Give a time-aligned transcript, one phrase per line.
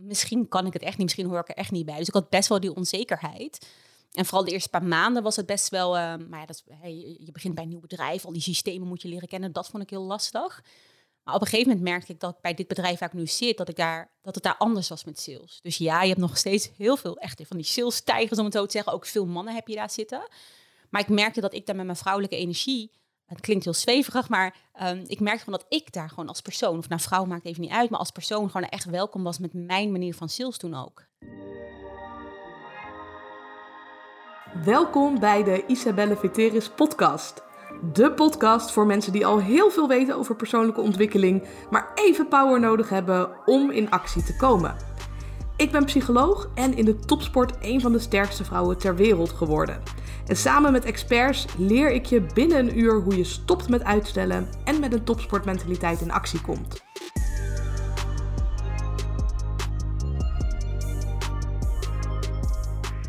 [0.00, 1.98] misschien kan ik het echt niet, misschien hoor ik er echt niet bij.
[1.98, 3.66] Dus ik had best wel die onzekerheid.
[4.12, 6.62] En vooral de eerste paar maanden was het best wel, uh, maar ja, dat
[7.18, 9.52] je begint bij een nieuw bedrijf, al die systemen moet je leren kennen.
[9.52, 10.64] Dat vond ik heel lastig.
[11.24, 13.56] Maar op een gegeven moment merkte ik dat bij dit bedrijf waar ik nu zit,
[13.56, 15.58] dat, ik daar, dat het daar anders was met sales.
[15.62, 18.64] Dus ja, je hebt nog steeds heel veel echt van die sales-tijgers, om het zo
[18.64, 18.92] te zeggen.
[18.92, 20.28] Ook veel mannen heb je daar zitten.
[20.90, 22.90] Maar ik merkte dat ik daar met mijn vrouwelijke energie,
[23.34, 26.78] het klinkt heel zweverig, maar um, ik merkte van dat ik daar gewoon als persoon,
[26.78, 29.52] of nou vrouw maakt even niet uit, maar als persoon gewoon echt welkom was met
[29.52, 31.04] mijn manier van sales toen ook.
[34.64, 37.42] Welkom bij de Isabelle Veteris podcast.
[37.92, 42.60] De podcast voor mensen die al heel veel weten over persoonlijke ontwikkeling, maar even power
[42.60, 44.76] nodig hebben om in actie te komen.
[45.56, 49.82] Ik ben psycholoog en in de topsport een van de sterkste vrouwen ter wereld geworden.
[50.26, 54.48] En samen met experts leer ik je binnen een uur hoe je stopt met uitstellen
[54.64, 56.82] en met een topsportmentaliteit in actie komt.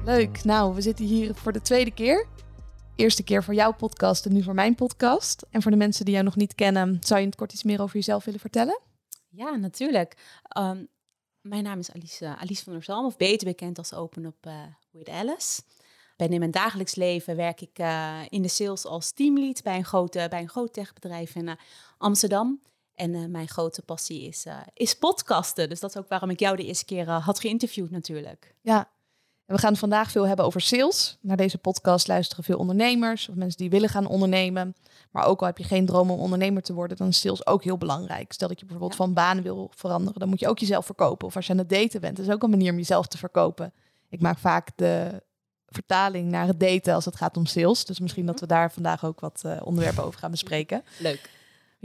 [0.04, 0.44] Leuk.
[0.44, 2.28] Nou, we zitten hier voor de tweede keer.
[2.96, 5.46] Eerste keer voor jouw podcast en nu voor mijn podcast.
[5.50, 7.82] En voor de mensen die jou nog niet kennen, zou je het kort iets meer
[7.82, 8.80] over jezelf willen vertellen?
[9.30, 10.18] Ja, natuurlijk.
[10.58, 10.88] Um,
[11.46, 14.46] mijn naam is Alice, uh, Alice van der Zalm, of beter bekend als Open Up
[14.48, 14.54] uh,
[14.92, 15.62] With Alice.
[16.18, 19.86] Ben in mijn dagelijks leven werk ik uh, in de sales als teamlead bij een,
[19.86, 21.58] grote, bij een groot techbedrijf in
[21.98, 22.62] Amsterdam.
[22.96, 25.70] En mijn grote passie is, is podcasten.
[25.70, 28.56] Dus dat is ook waarom ik jou de eerste keer had geïnterviewd natuurlijk.
[28.62, 28.90] Ja,
[29.46, 31.18] we gaan vandaag veel hebben over sales.
[31.22, 34.76] Naar deze podcast luisteren veel ondernemers of mensen die willen gaan ondernemen.
[35.12, 37.64] Maar ook al heb je geen droom om ondernemer te worden, dan is sales ook
[37.64, 38.32] heel belangrijk.
[38.34, 41.28] Stel dat je bijvoorbeeld van baan wil veranderen, dan moet je ook jezelf verkopen.
[41.28, 43.74] Of als je aan het daten bent, is ook een manier om jezelf te verkopen.
[44.10, 45.24] Ik maak vaak de
[45.68, 47.86] vertaling naar het daten als het gaat om sales.
[47.86, 50.84] Dus misschien dat we daar vandaag ook wat uh, onderwerpen over gaan bespreken.
[50.98, 51.30] Leuk.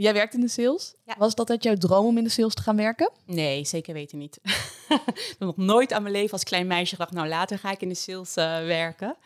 [0.01, 0.93] Jij werkt in de sales.
[1.17, 3.11] Was dat uit jouw droom om in de sales te gaan werken?
[3.25, 4.39] Nee, zeker weten niet.
[4.43, 7.81] ik heb nog nooit aan mijn leven als klein meisje gedacht, nou later ga ik
[7.81, 9.17] in de sales uh, werken.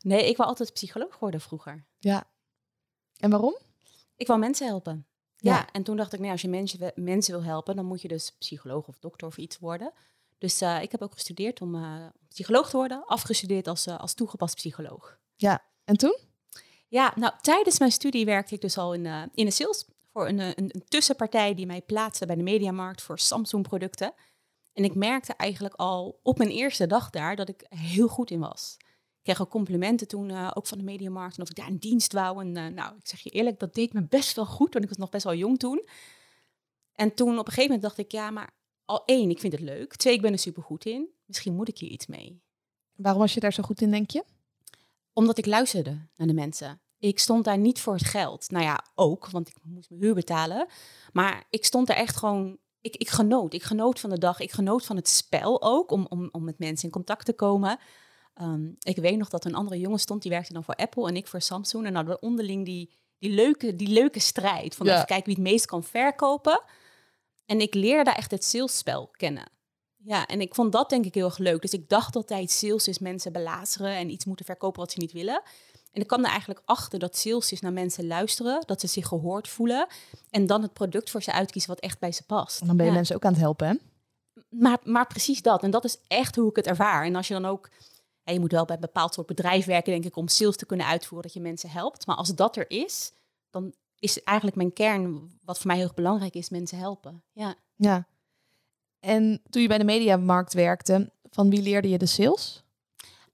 [0.00, 1.84] Nee, ik wil altijd psycholoog worden vroeger.
[1.98, 2.24] Ja.
[3.18, 3.56] En waarom?
[4.16, 5.06] Ik wil mensen helpen.
[5.36, 5.54] Ja.
[5.54, 5.68] ja.
[5.72, 8.36] en toen dacht ik, nou, als je mensen, mensen wil helpen, dan moet je dus
[8.38, 9.92] psycholoog of dokter of iets worden.
[10.38, 14.54] Dus uh, ik heb ook gestudeerd om uh, psycholoog te worden, afgestudeerd als, als toegepast
[14.54, 15.18] psycholoog.
[15.36, 16.18] Ja, en toen?
[16.88, 19.86] Ja, nou, tijdens mijn studie werkte ik dus al in, in de sales
[20.18, 24.12] voor een, een, een, tussenpartij die mij plaatste bij de mediamarkt voor Samsung-producten.
[24.72, 28.40] En ik merkte eigenlijk al op mijn eerste dag daar dat ik heel goed in
[28.40, 28.76] was.
[28.78, 31.78] Ik kreeg ook complimenten toen, uh, ook van de mediamarkt, en of ik daar een
[31.78, 32.40] dienst wou.
[32.40, 34.90] En uh, nou, ik zeg je eerlijk, dat deed me best wel goed, want ik
[34.90, 35.88] was nog best wel jong toen.
[36.92, 38.50] En toen op een gegeven moment dacht ik, ja, maar
[38.84, 39.96] al één, ik vind het leuk.
[39.96, 41.08] Twee, ik ben er super goed in.
[41.24, 42.42] Misschien moet ik hier iets mee.
[42.94, 44.24] Waarom was je daar zo goed in, denk je?
[45.12, 46.80] Omdat ik luisterde naar de mensen.
[46.98, 48.50] Ik stond daar niet voor het geld.
[48.50, 50.66] Nou ja, ook, want ik moest mijn huur betalen.
[51.12, 52.58] Maar ik stond er echt gewoon.
[52.80, 53.54] Ik, ik genoot.
[53.54, 54.40] Ik genoot van de dag.
[54.40, 57.78] Ik genoot van het spel ook, om, om, om met mensen in contact te komen.
[58.42, 61.16] Um, ik weet nog dat een andere jongen stond, die werkte dan voor Apple en
[61.16, 61.86] ik voor Samsung.
[61.86, 64.74] En hadden we onderling die, die, leuke, die leuke strijd.
[64.74, 64.94] Van ja.
[64.94, 66.62] even kijken wie het meest kan verkopen.
[67.46, 69.50] En ik leerde daar echt het salesspel kennen.
[69.96, 71.62] Ja, en ik vond dat denk ik heel erg leuk.
[71.62, 75.12] Dus ik dacht altijd, sales is mensen belazeren en iets moeten verkopen wat ze niet
[75.12, 75.42] willen.
[75.92, 79.06] En ik kwam er eigenlijk achter dat sales is naar mensen luisteren, dat ze zich
[79.06, 79.86] gehoord voelen
[80.30, 82.60] en dan het product voor ze uitkiezen wat echt bij ze past.
[82.60, 83.74] En dan ben je mensen ook aan het helpen, hè?
[84.48, 85.62] Maar, maar precies dat.
[85.62, 87.04] En dat is echt hoe ik het ervaar.
[87.04, 87.70] En als je dan ook,
[88.22, 90.86] je moet wel bij een bepaald soort bedrijf werken, denk ik, om sales te kunnen
[90.86, 92.06] uitvoeren, dat je mensen helpt.
[92.06, 93.12] Maar als dat er is,
[93.50, 97.22] dan is eigenlijk mijn kern, wat voor mij heel erg belangrijk is, mensen helpen.
[97.32, 97.54] Ja.
[97.76, 98.06] Ja.
[99.00, 102.62] En toen je bij de mediamarkt werkte, van wie leerde je de sales?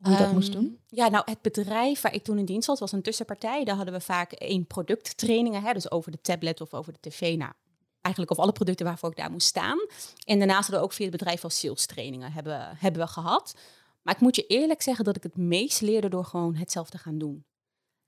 [0.04, 0.64] Hoe je dat moest doen?
[0.64, 3.64] Ehm, ja, nou, het bedrijf waar ik toen in dienst was, was een tussenpartij.
[3.64, 7.20] Daar hadden we vaak één producttrainingen, hè, dus over de tablet of over de tv.
[7.36, 7.52] Nou,
[8.00, 9.78] eigenlijk over alle producten waarvoor ik daar moest staan.
[10.24, 13.54] En daarnaast hadden we ook via het bedrijf al sales trainingen hebben, hebben we gehad.
[14.02, 17.02] Maar ik moet je eerlijk zeggen dat ik het meest leerde door gewoon hetzelfde te
[17.02, 17.44] gaan doen.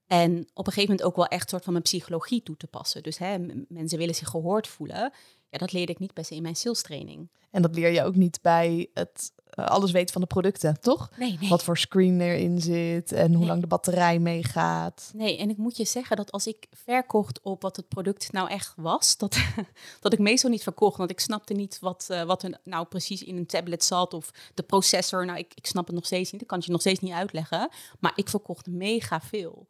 [0.06, 3.02] En op een gegeven moment ook wel echt soort van mijn psychologie toe te passen.
[3.02, 5.12] Dus hè, mensen willen zich gehoord voelen.
[5.50, 7.30] Ja, dat leerde ik niet per se in mijn sales training.
[7.50, 9.32] En dat leer je ook niet bij het
[9.64, 11.10] alles weten van de producten, toch?
[11.16, 11.48] Nee, nee.
[11.48, 15.10] Wat voor screen erin zit en hoe lang de batterij meegaat.
[15.14, 18.48] Nee, en ik moet je zeggen dat als ik verkocht op wat het product nou
[18.48, 19.38] echt was, dat,
[20.00, 20.96] dat ik meestal niet verkocht.
[20.96, 24.30] Want ik snapte niet wat, uh, wat er nou precies in een tablet zat of
[24.54, 25.26] de processor.
[25.26, 26.40] Nou, ik, ik snap het nog steeds niet.
[26.40, 27.70] Dat kan je nog steeds niet uitleggen.
[28.00, 29.68] Maar ik verkocht mega veel.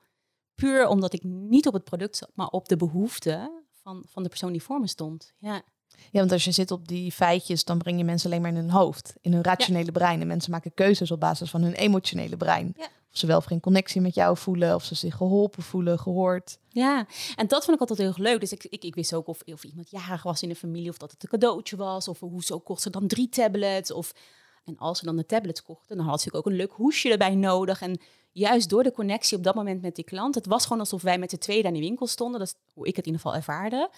[0.55, 4.28] Puur omdat ik niet op het product zat, maar op de behoeften van, van de
[4.28, 5.32] persoon die voor me stond.
[5.38, 5.62] Ja.
[6.10, 8.56] Ja, want als je zit op die feitjes, dan breng je mensen alleen maar in
[8.56, 10.20] hun hoofd, in hun rationele brein.
[10.20, 12.74] En mensen maken keuzes op basis van hun emotionele brein.
[12.76, 12.84] Ja.
[12.84, 16.58] Of ze wel of geen connectie met jou voelen, of ze zich geholpen voelen, gehoord.
[16.68, 17.06] Ja,
[17.36, 18.40] en dat vond ik altijd heel erg leuk.
[18.40, 20.96] Dus ik, ik, ik wist ook of, of iemand jarig was in de familie, of
[20.96, 23.92] dat het een cadeautje was, of hoezo kocht ze dan drie tablets.
[23.92, 24.12] Of,
[24.64, 27.34] en als ze dan de tablets kochten, dan had ze ook een leuk hoesje erbij
[27.34, 27.80] nodig.
[27.80, 28.00] En
[28.32, 31.18] juist door de connectie op dat moment met die klant, het was gewoon alsof wij
[31.18, 32.38] met de tweede aan die winkel stonden.
[32.38, 33.90] Dat is hoe ik het in ieder geval ervaarde.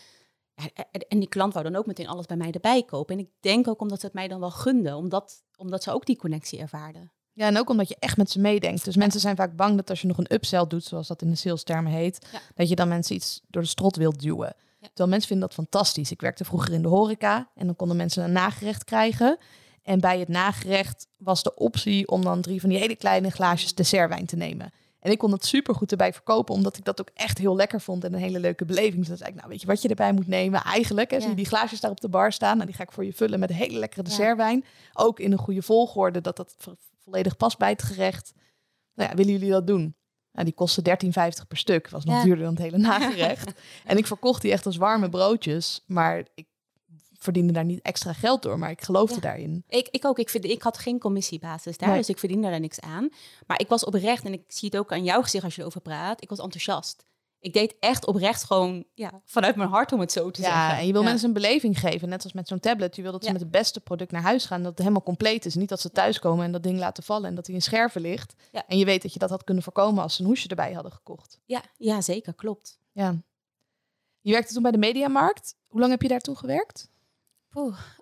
[1.08, 3.14] En die klant wou dan ook meteen alles bij mij erbij kopen.
[3.18, 6.06] En ik denk ook omdat ze het mij dan wel gunden, omdat, omdat ze ook
[6.06, 7.12] die connectie ervaarden.
[7.32, 8.84] Ja, en ook omdat je echt met ze meedenkt.
[8.84, 11.30] Dus mensen zijn vaak bang dat als je nog een upsell doet, zoals dat in
[11.30, 12.40] de salestermen heet, Ja.
[12.54, 14.54] dat je dan mensen iets door de strot wilt duwen.
[14.80, 16.10] Terwijl mensen vinden dat fantastisch.
[16.10, 19.38] Ik werkte vroeger in de horeca en dan konden mensen een nagerecht krijgen.
[19.82, 23.74] En bij het nagerecht was de optie om dan drie van die hele kleine glaasjes
[23.74, 24.72] dessertwijn te nemen.
[25.00, 27.80] En ik kon het super goed erbij verkopen, omdat ik dat ook echt heel lekker
[27.80, 28.96] vond en een hele leuke beleving.
[28.98, 30.62] Dus dan zei ik, nou weet je wat je erbij moet nemen?
[30.62, 32.54] Eigenlijk, hè, zie je die glaasjes daar op de bar staan.
[32.54, 34.08] Nou, die ga ik voor je vullen met hele lekkere Ja.
[34.08, 34.64] dessertwijn.
[34.92, 36.74] Ook in een goede volgorde, dat dat vo-
[37.04, 38.32] volledig past bij het gerecht.
[38.94, 39.96] Nou ja, willen jullie dat doen?
[40.32, 41.88] Nou, die kostte 13,50 per stuk.
[41.90, 42.22] Was nog Ja.
[42.22, 43.52] duurder dan het hele nagerecht.
[43.84, 45.82] en ik verkocht die echt als warme broodjes.
[45.86, 46.46] Maar ik
[47.18, 48.58] verdiende daar niet extra geld door.
[48.58, 49.20] Maar ik geloofde Ja.
[49.20, 49.64] daarin.
[49.68, 50.18] Ik, ik ook.
[50.18, 51.98] Ik, vind, ik had geen commissiebasis daar, Nee.
[51.98, 53.08] dus ik verdiende er niks aan.
[53.46, 55.80] Maar ik was oprecht, en ik zie het ook aan jouw gezicht als je erover
[55.80, 57.06] praat, ik was enthousiast.
[57.40, 60.60] Ik deed echt oprecht gewoon ja, vanuit mijn hart, om het zo te zeggen.
[60.60, 61.08] Ja, en je wil Ja.
[61.08, 62.08] mensen een beleving geven.
[62.08, 62.96] Net als met zo'n tablet.
[62.96, 64.60] Je wil dat ze met het beste product naar huis gaan.
[64.62, 65.54] Dat het helemaal compleet is.
[65.54, 67.28] Niet dat ze thuiskomen en dat ding laten vallen.
[67.28, 68.34] En dat hij in scherven ligt.
[68.52, 68.64] Ja.
[68.66, 70.92] En je weet dat je dat had kunnen voorkomen als ze een hoesje erbij hadden
[70.92, 71.38] gekocht.
[71.44, 72.78] Ja, ja, zeker, klopt.
[72.92, 73.16] Ja.
[74.20, 75.54] Je werkte toen bij de Mediamarkt.
[75.66, 76.88] Hoe lang heb je daar toen gewerkt?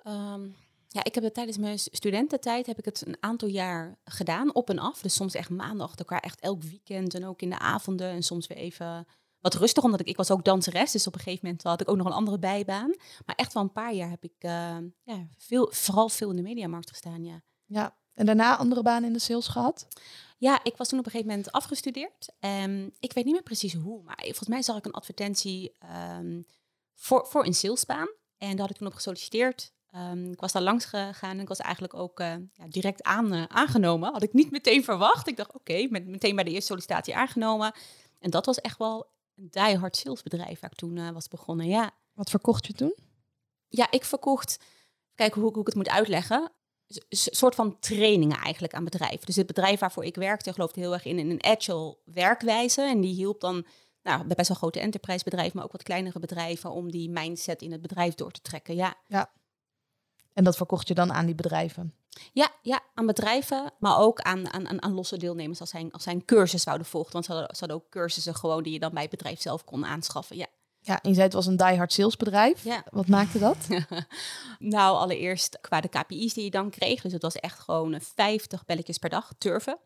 [0.02, 0.48] Ehm,
[0.88, 4.54] ja, ik heb het tijdens mijn stu- studententijd heb ik het een aantal jaar gedaan,
[4.54, 5.00] op en af.
[5.00, 8.10] Dus soms echt maanden achter elkaar, echt elk weekend en ook in de avonden.
[8.10, 9.06] En soms weer even
[9.40, 10.92] wat rustig, omdat ik, ik was ook danseres.
[10.92, 12.94] Dus op een gegeven moment had ik ook nog een andere bijbaan.
[13.26, 16.42] Maar echt wel een paar jaar heb ik eh, ja, veel, vooral veel in de
[16.42, 17.42] mediamarkt gestaan, ja.
[17.64, 17.96] Ja.
[18.14, 19.88] En daarna andere banen in de sales gehad?
[20.38, 22.28] Ja, ik was toen op een gegeven moment afgestudeerd.
[22.38, 26.42] En ik weet niet meer precies hoe, maar volgens mij zag ik een advertentie ehm,
[26.94, 28.08] voor, voor een salesbaan.
[28.38, 29.72] En daar had ik toen op gesolliciteerd.
[29.90, 33.32] Ehm, ik was daar langs gegaan en ik was eigenlijk ook eh, ja, direct aan,
[33.32, 34.12] eh, aangenomen.
[34.12, 35.28] Had ik niet meteen verwacht.
[35.28, 37.72] Ik dacht, oké, met, meteen bij de eerste sollicitatie aangenomen.
[38.18, 39.06] En dat was echt wel
[39.36, 41.90] een diehard salesbedrijf waar ik toen eh, was begonnen, ja.
[42.14, 42.94] Wat verkocht je toen?
[43.68, 44.58] Ja, ik verkocht,
[45.14, 46.52] kijk hoe, hoe ik het moet uitleggen,
[46.88, 49.26] een soort van trainingen eigenlijk aan bedrijven.
[49.26, 52.82] Dus het bedrijf waarvoor ik werkte geloofde heel erg in, in een agile werkwijze.
[52.82, 53.66] En die hielp dan
[54.06, 57.62] nou, bij best wel grote enterprise bedrijven, maar ook wat kleinere bedrijven, om die mindset
[57.62, 58.74] in het bedrijf door te trekken.
[58.74, 58.94] Ja,
[60.32, 61.94] En dat verkocht je dan aan die bedrijven?
[62.32, 66.12] ja, ja aan bedrijven, maar ook aan, aan, aan, losse deelnemers als zij, als zij
[66.12, 67.12] een cursus zouden volgen.
[67.12, 69.64] Want ze hadden, ze hadden ook cursussen gewoon die je dan bij het bedrijf zelf
[69.64, 70.36] kon aanschaffen.
[70.36, 70.46] Ja.
[70.80, 72.64] Ja, en je zei het was een diehard salesbedrijf.
[72.64, 72.84] Ja.
[72.90, 73.56] Wat maakte dat?
[74.58, 77.02] nou, allereerst qua de KPI's die je dan kreeg.
[77.02, 79.78] Dus het was echt gewoon eh, 50 belletjes per dag turven.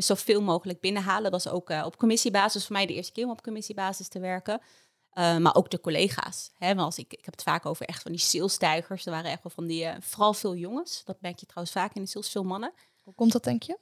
[0.00, 1.30] Dus zoveel mogelijk binnenhalen.
[1.30, 4.20] Dat was ook eh, op commissiebasis voor mij de eerste keer om op commissiebasis te
[4.20, 4.60] werken.
[5.10, 6.50] Eh, maar ook de collega's.
[6.58, 9.06] Hè, want als ik, ik heb het vaak over echt van die salesstijgers.
[9.06, 11.02] Er waren echt wel van die, eh, vooral veel jongens.
[11.04, 12.72] Dat merk je trouwens vaak in de sales, veel mannen.
[13.02, 13.78] Hoe komt dat, denk je?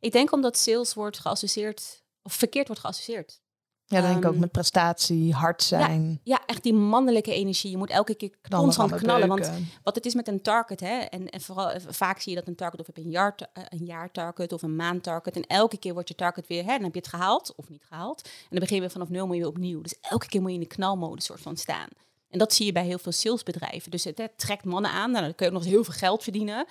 [0.00, 3.40] Ik denk omdat sales wordt geassocieerd, of verkeerd wordt geassocieerd.
[3.90, 7.70] Ja, dan denk ik ook Ehm, met prestatie, hard zijn, Ja, echt die mannelijke energie.
[7.70, 9.28] Je moet elke keer knallen, constant knallen.
[9.28, 9.50] Want.
[9.82, 12.48] Wat het is met een target, hè, en, en vooral eh, vaak zie je dat
[12.48, 15.36] een target of heb je een jaar, eh, een jaartarget of een maandtarget.
[15.36, 17.84] En elke keer wordt je target weer, hè, dan heb je het gehaald of niet
[17.88, 18.22] gehaald.
[18.24, 19.80] En dan begin je weer vanaf nul moet je weer opnieuw.
[19.80, 21.88] Dus elke keer moet je in de knalmodus soort van staan.
[22.30, 23.90] En dat zie je bij heel veel salesbedrijven.
[23.90, 25.94] Dus het hè, trekt mannen aan, nou, dan kun je ook nog eens heel veel
[25.94, 26.66] geld verdienen.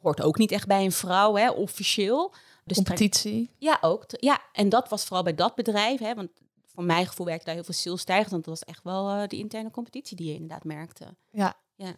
[0.00, 2.32] Hoort ook niet echt bij een vrouw, hè, officieel.
[2.64, 3.50] Dus trekt- competitie.
[3.58, 4.04] ja, ook.
[4.08, 6.28] Ja, en dat was vooral bij dat bedrijf, hè, want
[6.74, 8.30] voor mijn gevoel werkte daar heel veel salesstijgers.
[8.30, 11.16] Want dat was echt wel eh de interne competitie die je inderdaad merkte.
[11.30, 11.60] Ja.
[11.74, 11.96] Ja.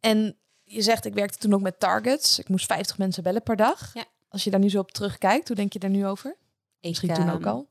[0.00, 2.38] En je zegt, ik werkte toen ook met targets.
[2.38, 3.94] Ik moest 50 mensen bellen per dag.
[3.94, 4.04] Ja.
[4.28, 6.36] Als je daar nu zo op terugkijkt, hoe denk je daar nu over?
[6.80, 7.70] Misschien ik, toen ehm, ook al.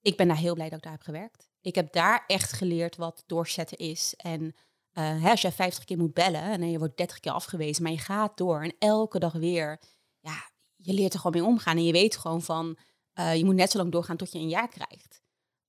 [0.00, 1.48] Ik ben daar heel blij dat ik daar heb gewerkt.
[1.60, 4.14] Ik heb daar echt geleerd wat doorzetten is.
[4.16, 4.54] En
[4.92, 7.92] eh, hè, als jij 50 keer moet bellen en je wordt 30 keer afgewezen, maar
[7.92, 9.80] je gaat door en elke dag weer,
[10.20, 11.76] ja, je leert er gewoon mee omgaan.
[11.76, 12.78] En je weet gewoon van,
[13.12, 15.22] eh, je moet net zo lang doorgaan tot je een jaar krijgt.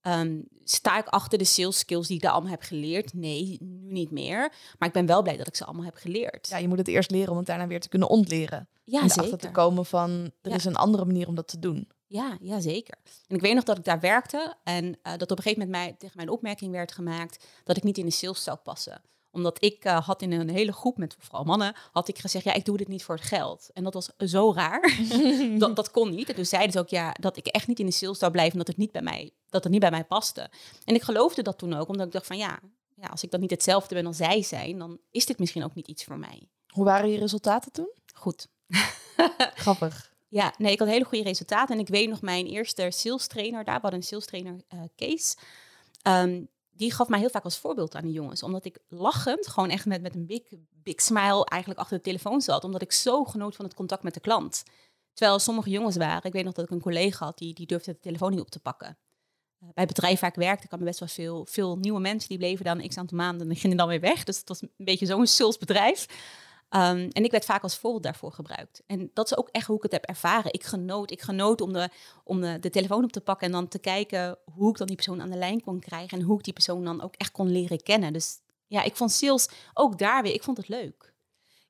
[0.08, 3.14] Ehm, sta ik achter de sales skills die ik daar allemaal heb geleerd?
[3.14, 4.52] Nee, nu niet meer.
[4.80, 6.48] Maar ik ben wel blij dat ik ze allemaal heb geleerd.
[6.50, 8.68] Ja, je moet het eerst leren om het daarna weer te kunnen ontleren.
[8.84, 9.52] ja en erachter te zeker.
[9.52, 10.56] komen van, er Ja.
[10.56, 11.88] is een andere manier om dat te doen.
[12.08, 12.98] Ja, ja, zeker.
[13.28, 15.84] En ik weet nog dat ik daar werkte en eh, dat op een gegeven moment
[15.86, 19.02] mij, tegen mijn opmerking werd gemaakt dat ik niet in de sales zou passen.
[19.32, 22.54] Omdat ik eh, had in een hele groep met vooral mannen, had ik gezegd, ja,
[22.54, 23.70] ik doe dit niet voor het geld.
[23.74, 25.00] En dat was zo raar.
[25.60, 26.30] dat, dat kon niet.
[26.30, 28.58] En toen zeiden ze ook, ja, dat ik echt niet in de sales zou blijven,
[28.58, 30.50] dat het niet bij mij, dat het niet bij mij paste.
[30.86, 32.60] En ik geloofde dat toen ook, omdat ik dacht van, ja,
[32.96, 35.76] ja, als ik dan niet hetzelfde ben als zij zijn, dan is dit misschien ook
[35.76, 36.50] niet iets voor mij.
[36.68, 37.92] Hoe waren je resultaten toen?
[38.14, 38.48] Goed.
[39.56, 40.16] Grappig.
[40.28, 41.76] Ja, nee, ik had hele goede resultaten.
[41.76, 45.38] En ik weet nog, mijn eerste sales trainer, daar had een sales trainer, uh, Kees.
[46.02, 48.44] Ehm, die gaf mij heel vaak als voorbeeld aan de jongens.
[48.44, 52.42] Omdat ik lachend, gewoon echt met, met een big, big smile eigenlijk achter de telefoon
[52.42, 52.64] zat.
[52.64, 54.64] Omdat ik zo genoot van het contact met de klant.
[55.14, 57.92] Terwijl sommige jongens waren, ik weet nog dat ik een collega had, die, die durfde
[57.92, 58.98] de telefoon niet op te pakken.
[59.64, 62.30] Uh, bij het bedrijf waar ik werkte, kwamen best wel veel, veel nieuwe mensen.
[62.30, 64.24] Die bleven dan x aantal maanden en gingen dan weer weg.
[64.24, 66.06] Dus het was een beetje zo'n salesbedrijf.
[66.70, 68.84] Um, en ik werd vaak als voorbeeld daarvoor gebruikt.
[68.88, 70.54] En dat is ook echt hoe ik het heb ervaren.
[70.54, 71.90] Ik genoot, ik genoot om, de,
[72.24, 74.96] om de, de telefoon op te pakken en dan te kijken hoe ik dan die
[74.96, 76.20] persoon aan de lijn kon krijgen.
[76.20, 78.14] En hoe ik die persoon dan ook echt kon leren kennen.
[78.14, 81.16] Dus ja, ik vond sales ook daar weer, ik vond het leuk.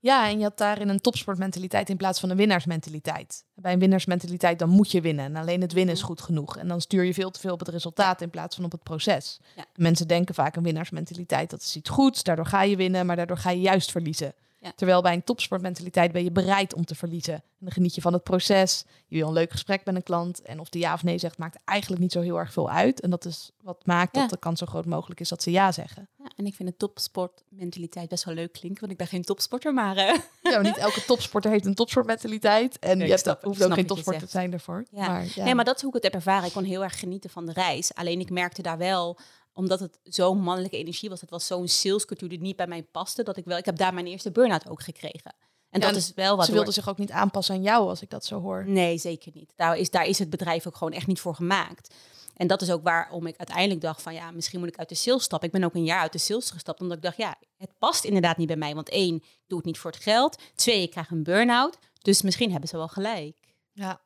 [0.07, 3.45] Ja, en je had daarin een topsportmentaliteit in plaats van een winnaarsmentaliteit.
[3.53, 5.25] Bij een winnaarsmentaliteit dan moet je winnen.
[5.25, 6.57] En alleen het winnen is goed genoeg.
[6.57, 8.83] En dan stuur je veel te veel op het resultaat in plaats van op het
[8.83, 9.39] proces.
[9.55, 9.65] Ja.
[9.75, 12.23] Mensen denken vaak een winnaarsmentaliteit, dat is iets goeds.
[12.23, 14.33] Daardoor ga je winnen, maar daardoor ga je juist verliezen.
[14.75, 17.33] Terwijl bij een topsportmentaliteit ben je bereid om te verliezen.
[17.33, 18.85] En dan geniet je van het proces.
[19.07, 20.41] Je wil een leuk gesprek met een klant.
[20.41, 22.99] En of die ja of nee zegt, maakt eigenlijk niet zo heel erg veel uit.
[22.99, 25.71] En dat is wat maakt dat de kans zo groot mogelijk is dat ze ja
[25.71, 26.09] zeggen.
[26.38, 28.79] En ik vind de topsportmentaliteit best wel leuk klinken.
[28.79, 29.98] Want ik ben geen topsporter, maar...
[29.98, 30.03] Uh...
[30.03, 32.79] Ja, maar niet elke topsporter heeft een topsportmentaliteit.
[32.79, 34.86] En je hebt, hoeft ook geen topsporter te zijn daarvoor.
[34.91, 35.08] Ja.
[35.08, 35.44] Maar, ja.
[35.44, 36.48] Nee, maar dat is hoe ik het heb ervaren.
[36.48, 37.94] Ik kon heel erg genieten van de reis.
[37.94, 39.17] Alleen ik merkte daar wel
[39.53, 41.22] omdat het zo'n mannelijke energie was.
[41.22, 43.24] Het was zo'n salescultuur die niet bij mij paste.
[43.24, 45.36] Dat ik wel, ik heb daar mijn eerste burn-out ook gekregen.
[45.70, 46.46] En dat is wel wat.
[46.46, 48.63] Ze wilden zich ook niet aanpassen aan jou, als ik dat zo hoor.
[48.67, 49.53] Nee, zeker niet.
[49.56, 51.94] Daar is, daar is het bedrijf ook gewoon echt niet voor gemaakt.
[52.38, 54.96] En dat is ook waarom ik uiteindelijk dacht van ja, misschien moet ik uit de
[54.96, 55.48] sales stappen.
[55.48, 58.03] Ik ben ook een jaar uit de sales gestapt, omdat ik dacht ja, het past
[58.03, 58.75] inderdaad niet bij mij.
[58.75, 60.41] Want één, ik doe het niet voor het geld.
[60.56, 61.77] Twee, ik krijg een burn-out.
[62.01, 63.38] Dus misschien hebben ze wel gelijk.
[63.72, 64.01] Ja,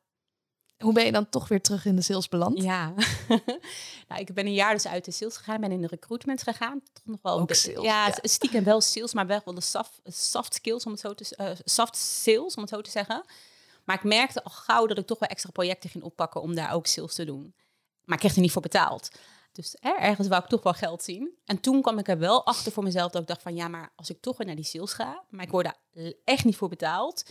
[0.82, 2.62] hoe ben je dan toch weer terug in de sales beland?
[2.62, 2.94] Ja,
[4.08, 6.82] nou, ik ben een jaar dus uit de sales gegaan, ben in de recruitment gegaan.
[6.92, 7.84] Toch nog wel Ook sales.
[7.84, 11.36] Ja, ja, stiekem wel sales, maar wel de soft, soft skills om het zo te
[11.40, 13.24] uh, soft sales om het zo te zeggen.
[13.84, 16.72] Maar ik merkte al gauw dat ik toch wel extra projecten ging oppakken om daar
[16.72, 17.54] ook sales te doen.
[18.04, 19.10] Maar ik kreeg er niet voor betaald.
[19.52, 21.30] Dus ergens wou ik toch wel geld zien.
[21.44, 23.92] En toen kwam ik er wel achter voor mezelf dat ik dacht van ja, maar
[23.96, 26.68] als ik toch weer naar die sales ga, maar ik word daar echt niet voor
[26.68, 27.24] betaald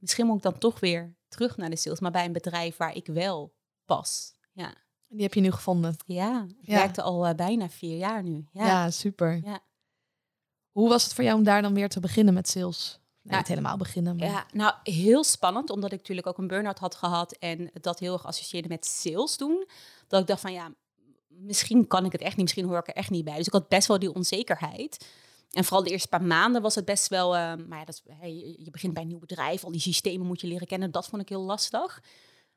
[0.00, 2.96] misschien moet ik dan toch weer terug naar de sales, maar bij een bedrijf waar
[2.96, 4.34] ik wel pas.
[4.52, 4.74] Ja.
[5.08, 5.96] Die heb je nu gevonden?
[6.06, 8.44] Ja, ik werkte al uh, bijna vier jaar nu.
[8.52, 9.40] Ja, ja super.
[9.44, 9.60] Ja.
[10.70, 12.99] Hoe was het voor jou om daar dan weer te beginnen met sales?
[13.22, 14.16] Niet helemaal beginnen.
[14.16, 14.26] Maar...
[14.26, 18.12] Ja, nou, heel spannend, omdat ik natuurlijk ook een burn-out had gehad en dat heel
[18.12, 19.68] erg associeerde met sales doen.
[20.08, 20.74] Dat ik dacht van ja,
[21.28, 23.36] misschien kan ik het echt niet, misschien hoor ik er echt niet bij.
[23.36, 25.06] Dus ik had best wel die onzekerheid.
[25.50, 28.56] En vooral de eerste paar maanden was het best wel, uh, maar ja, dat, hey,
[28.58, 30.90] je begint bij een nieuw bedrijf, al die systemen moet je leren kennen.
[30.90, 32.02] Dat vond ik heel lastig.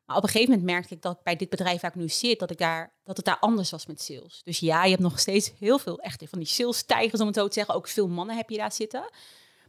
[0.05, 2.39] Maar op een gegeven moment merkte ik dat bij dit bedrijf waar ik nu zit,
[2.39, 4.41] dat, ik daar, dat het daar anders was met sales.
[4.43, 7.47] Dus ja, je hebt nog steeds heel veel echt van die sales-tijgers, om het zo
[7.47, 7.75] te zeggen.
[7.75, 9.09] Ook veel mannen heb je daar zitten.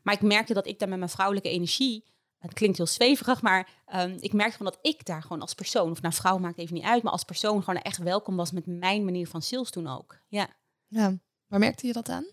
[0.05, 2.05] Maar ik merkte dat ik daar met mijn vrouwelijke energie,
[2.39, 5.91] het klinkt heel zweverig, maar um, ik merkte gewoon dat ik daar gewoon als persoon,
[5.91, 8.67] of nou vrouw maakt even niet uit, maar als persoon gewoon echt welkom was met
[8.67, 10.19] mijn manier van sales doen ook.
[10.29, 10.49] Ja.
[10.87, 12.25] Ja, waar merkte je dat aan?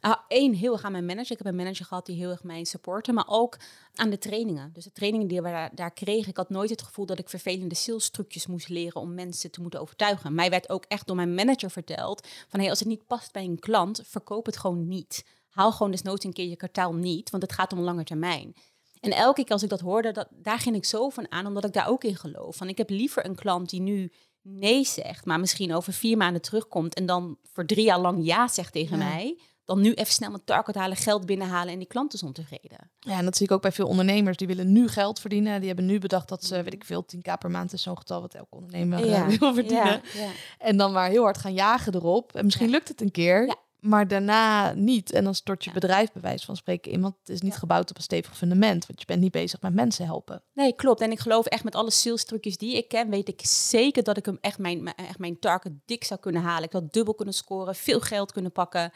[0.00, 1.30] Nou, één, heel erg aan mijn manager.
[1.30, 3.56] Ik heb een manager gehad die heel erg mij supportte, maar ook
[3.94, 4.72] aan de trainingen.
[4.72, 7.28] Dus de trainingen die we daar, daar kregen, ik had nooit het gevoel dat ik
[7.28, 10.34] vervelende sales trucjes moest leren om mensen te moeten overtuigen.
[10.34, 13.44] Mij werd ook echt door mijn manager verteld van hey, als het niet past bij
[13.44, 15.24] een klant, verkoop het gewoon niet.
[15.56, 18.54] Haal gewoon desnoods een keer je kwartaal niet, want het gaat om lange termijn.
[19.00, 21.64] En elke keer als ik dat hoorde, dat, daar ging ik zo van aan, omdat
[21.64, 22.56] ik daar ook in geloof.
[22.56, 26.42] Van ik heb liever een klant die nu nee zegt, maar misschien over vier maanden
[26.42, 30.34] terugkomt en dan voor drie jaar lang ja zegt tegen mij, dan nu even snel
[30.34, 32.90] een target halen, geld binnenhalen en die klant is ontevreden.
[32.98, 34.36] Ja, en dat zie ik ook bij veel ondernemers.
[34.36, 35.58] Die willen nu geld verdienen.
[35.58, 38.20] Die hebben nu bedacht dat ze, weet ik veel, 10k per maand is zo'n getal
[38.20, 39.28] wat elke ondernemer ja.
[39.28, 40.02] Eh, wil verdienen.
[40.14, 42.34] Ja, En dan maar heel hard gaan jagen erop.
[42.34, 43.56] En misschien lukt het een keer.
[43.86, 45.12] Maar daarna niet.
[45.12, 47.00] En dan stort je bedrijf bij wijze van spreken in.
[47.00, 48.86] Want het is niet gebouwd op een stevig fundament.
[48.86, 50.42] Want je bent niet bezig met mensen helpen.
[50.52, 51.00] Nee, klopt.
[51.00, 54.16] En ik geloof echt met alle sales trucjes die ik ken, weet ik zeker dat
[54.16, 56.64] ik hem echt mijn, echt mijn target dik zou kunnen halen.
[56.64, 58.92] Ik wil dubbel kunnen scoren, veel geld kunnen pakken.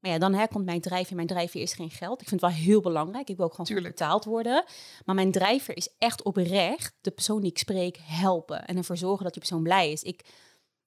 [0.00, 1.16] Maar ja, dan hè, komt mijn drijfveer.
[1.16, 2.20] Mijn drijfveer is geen geld.
[2.20, 3.28] Ik vind het wel heel belangrijk.
[3.28, 4.64] Ik wil ook gewoon betaald worden.
[5.04, 8.64] Maar mijn drijfveer is echt oprecht de persoon die ik spreek helpen.
[8.64, 10.02] En ervoor zorgen dat die persoon blij is.
[10.02, 10.24] Ik,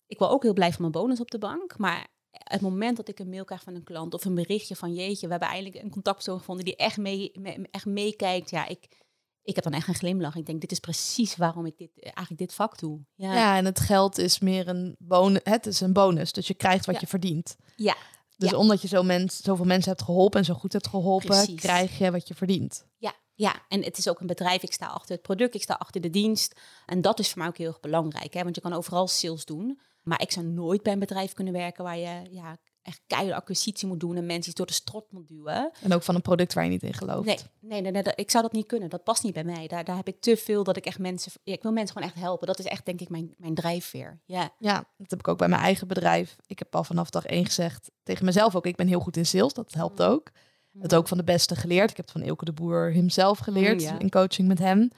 [0.07, 1.77] ik wil ook heel blij van mijn bonus op de bank.
[1.77, 2.07] Maar
[2.43, 5.25] het moment dat ik een mail krijg van een klant of een berichtje van jeetje,
[5.25, 7.31] we hebben eindelijk een contactpersoon gevonden die echt, mee,
[7.71, 8.49] echt meekijkt.
[8.49, 8.87] Ja, ik,
[9.43, 10.35] ik heb dan echt een glimlach.
[10.35, 12.99] Ik denk, dit is precies waarom ik dit, eigenlijk dit vak doe.
[13.15, 15.41] Ja, ja en het geld is meer een bonus.
[15.43, 17.57] Het is een bonus, dus je krijgt wat je verdient.
[17.75, 17.95] Ja,
[18.37, 21.97] dus omdat je zo mens, zoveel mensen hebt geholpen en zo goed hebt geholpen, krijg
[21.97, 22.85] je wat je verdient.
[22.97, 24.63] Ja, ja, en het is ook een bedrijf.
[24.63, 26.59] Ik sta achter het product, ik sta achter de dienst.
[26.85, 28.33] En dat is voor mij ook heel erg belangrijk.
[28.33, 28.43] Hè?
[28.43, 29.79] Want je kan overal sales doen.
[30.03, 33.87] Maar ik zou nooit bij een bedrijf kunnen werken waar je ja, echt keiharde acquisitie
[33.87, 35.71] moet doen en mensen iets door de strot moet duwen.
[35.81, 37.25] En ook van een product waar je niet in gelooft.
[37.59, 38.89] Nee, nee, nee, ik zou dat niet kunnen.
[38.89, 39.67] Dat past niet bij mij.
[39.67, 41.31] Daar, daar heb ik te veel dat ik echt mensen...
[41.43, 42.47] Ja, ik wil mensen gewoon echt helpen.
[42.47, 44.19] Dat is echt, denk ik, mijn, mijn drijfveer.
[44.25, 44.49] Ja.
[44.59, 46.35] Ja, dat heb ik ook bij mijn eigen bedrijf.
[46.47, 49.25] Ik heb al vanaf dag één gezegd tegen mezelf ook, ik ben heel goed in
[49.25, 49.53] sales.
[49.53, 50.05] Dat helpt Mm.
[50.05, 50.31] ook.
[50.79, 51.89] Het ook van de beste geleerd.
[51.89, 53.99] Ik heb het van Ilke de Boer hemzelf geleerd Mm, ja.
[53.99, 54.89] in coaching met hem.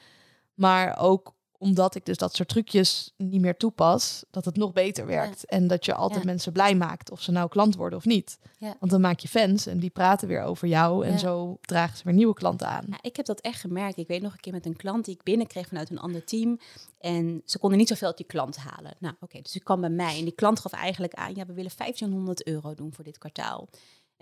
[0.54, 1.35] Maar ook
[1.66, 5.46] omdat ik dus dat soort trucjes niet meer toepas, dat het nog beter werkt.
[5.46, 6.26] En dat je altijd Ja.
[6.26, 8.40] mensen blij maakt, of ze nou klant worden of niet.
[8.58, 8.76] Ja.
[8.80, 11.06] Want dan maak je fans en die praten weer over jou.
[11.06, 12.86] En zo dragen ze weer nieuwe klanten aan.
[12.90, 13.98] Ja, ik heb dat echt gemerkt.
[13.98, 16.60] Ik weet nog een keer met een klant die ik binnenkreeg vanuit een ander team.
[17.00, 18.96] En ze konden niet zoveel uit die klant halen.
[19.00, 21.36] Nou, oké, dus ik kwam bij mij en die klant gaf eigenlijk aan...
[21.36, 23.68] ja, we willen 1500 euro doen voor dit kwartaal.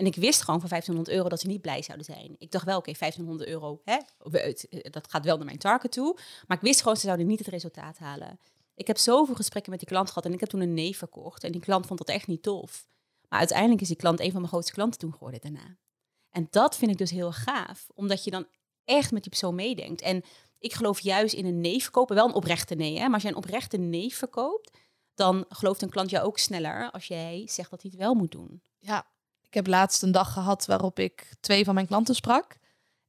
[0.03, 2.36] En ik wist gewoon van 1500 euro dat ze niet blij zouden zijn.
[2.38, 3.98] Ik dacht wel, oké, 1500 euro, hè,
[4.31, 6.17] eh, dat gaat wel naar mijn target toe.
[6.48, 8.39] Maar ik wist gewoon, ze zouden niet het resultaat halen.
[8.75, 11.43] Ik heb zoveel gesprekken met die klant gehad en ik heb toen een nee verkocht.
[11.43, 12.88] En die klant vond dat echt niet tof.
[13.29, 15.77] Maar uiteindelijk is die klant een van mijn grootste klanten toen geworden daarna.
[16.29, 18.48] En dat vind ik dus heel gaaf, omdat je dan
[18.83, 20.01] echt met die persoon meedenkt.
[20.01, 20.24] En
[20.60, 22.98] ik geloof juist in een nee verkopen, wel een oprechte nee.
[22.98, 23.03] Hè?
[23.03, 24.77] Maar als jij een oprechte nee verkoopt,
[25.13, 28.31] dan gelooft een klant jou ook sneller als jij zegt dat hij het wel moet
[28.31, 28.62] doen.
[28.79, 29.12] Ja,
[29.53, 32.57] ik heb laatst een dag gehad waarop ik twee van mijn klanten sprak.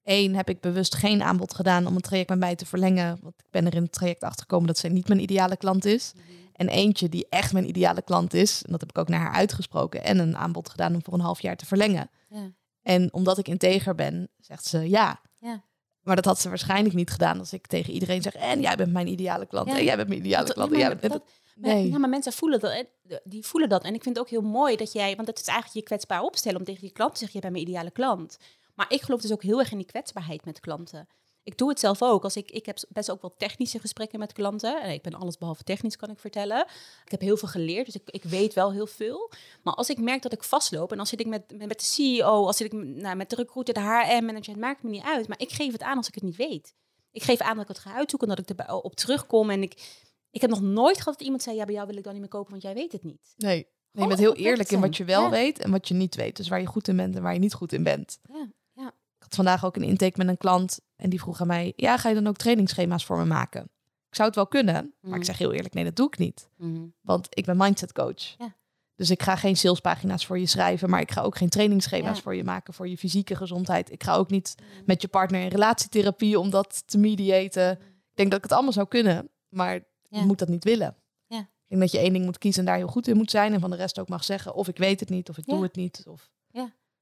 [0.03, 3.19] Eén heb ik bewust geen aanbod gedaan om een traject met mij te verlengen.
[3.23, 5.85] Want ik ben er in het traject achter gekomen dat zij niet mijn ideale klant
[5.85, 6.13] is.
[6.53, 8.63] En eentje die echt mijn ideale klant is.
[8.63, 10.05] En dat heb ik ook naar haar uitgesproken.
[10.05, 12.11] En een aanbod gedaan om voor een half jaar te verlengen.
[12.29, 12.51] Ja.
[12.83, 15.21] En omdat ik integer ben, zegt ze ja.
[15.39, 15.65] Ja.
[16.03, 18.35] Maar dat had ze waarschijnlijk niet gedaan als ik tegen iedereen zeg...
[18.35, 19.69] en jij bent mijn ideale klant.
[19.69, 19.77] Ja.
[19.79, 20.73] En jij bent mijn ideale Dat- klant.
[20.73, 21.13] en jij bent...
[21.13, 21.23] dat-
[21.55, 21.91] nee.
[21.91, 22.87] Ja, maar mensen voelen dat.
[23.25, 23.85] Die voelen dat.
[23.85, 26.23] En ik vind het ook heel mooi dat jij, want het is eigenlijk je kwetsbaar
[26.23, 28.37] opstellen om tegen die klant te zeggen, je bent mijn ideale klant.
[28.75, 31.09] Maar ik geloof dus ook heel erg in die kwetsbaarheid met klanten.
[31.45, 32.25] Ik doe het zelf ook.
[32.25, 34.83] Als ik, ik heb best ook wel technische gesprekken met klanten.
[34.83, 36.67] En ik ben alles behalve technisch, kan ik vertellen.
[37.05, 39.33] Ik heb heel veel geleerd, dus ik, ik weet wel heel veel.
[39.63, 41.85] Maar als ik merk dat ik vastloop, en dan zit ik met, met, met de
[41.85, 45.29] CEO, als zit ik nou, met de recruiter, de HR-manager, het maakt me niet uit.
[45.29, 46.75] Maar ik geef het aan als ik het niet weet.
[47.11, 49.51] Ik geef aan dat ik het ga uitzoeken, dat ik erbij op terugkom.
[49.51, 50.03] En ik,
[50.35, 52.21] ik heb nog nooit gehad dat iemand zei, ja, bij jou wil ik dan niet
[52.21, 53.35] meer kopen, want jij weet het niet.
[53.37, 53.67] Nee.
[53.93, 55.31] Nee, je bent heel eerlijk in wat je wel Ja.
[55.31, 56.37] weet en wat je niet weet.
[56.37, 58.19] Dus waar je goed in bent en waar je niet goed in bent.
[58.33, 58.87] Ja, ja.
[58.87, 61.73] Ik had vandaag ook een intake met een klant en die vroeg aan mij...
[61.77, 63.63] ja, ga je dan ook trainingsschema's voor me maken?
[64.09, 65.23] Ik zou het wel kunnen, maar ik Mhm.
[65.25, 66.49] zeg heel eerlijk, nee, dat doe ik niet.
[66.57, 66.85] Mhm.
[67.01, 68.23] Want ik ben mindset coach.
[68.39, 68.55] Ja.
[68.97, 72.23] Dus ik ga geen salespagina's voor je schrijven, maar ik ga ook geen trainingsschema's Ja.
[72.23, 73.91] voor je maken voor je fysieke gezondheid.
[73.93, 74.55] Ik ga ook niet
[74.87, 77.71] met je partner in relatietherapie om dat te mediaten.
[77.81, 79.93] Ik denk dat ik het allemaal zou kunnen, maar.
[80.21, 80.97] Je moet dat niet willen.
[81.27, 81.39] Ja.
[81.39, 83.53] Ik denk dat je één ding moet kiezen en daar heel goed in moet zijn.
[83.53, 85.55] En van de rest ook mag zeggen of ik weet het niet of ik Ja.
[85.55, 86.05] doe het niet.
[86.09, 86.33] Of...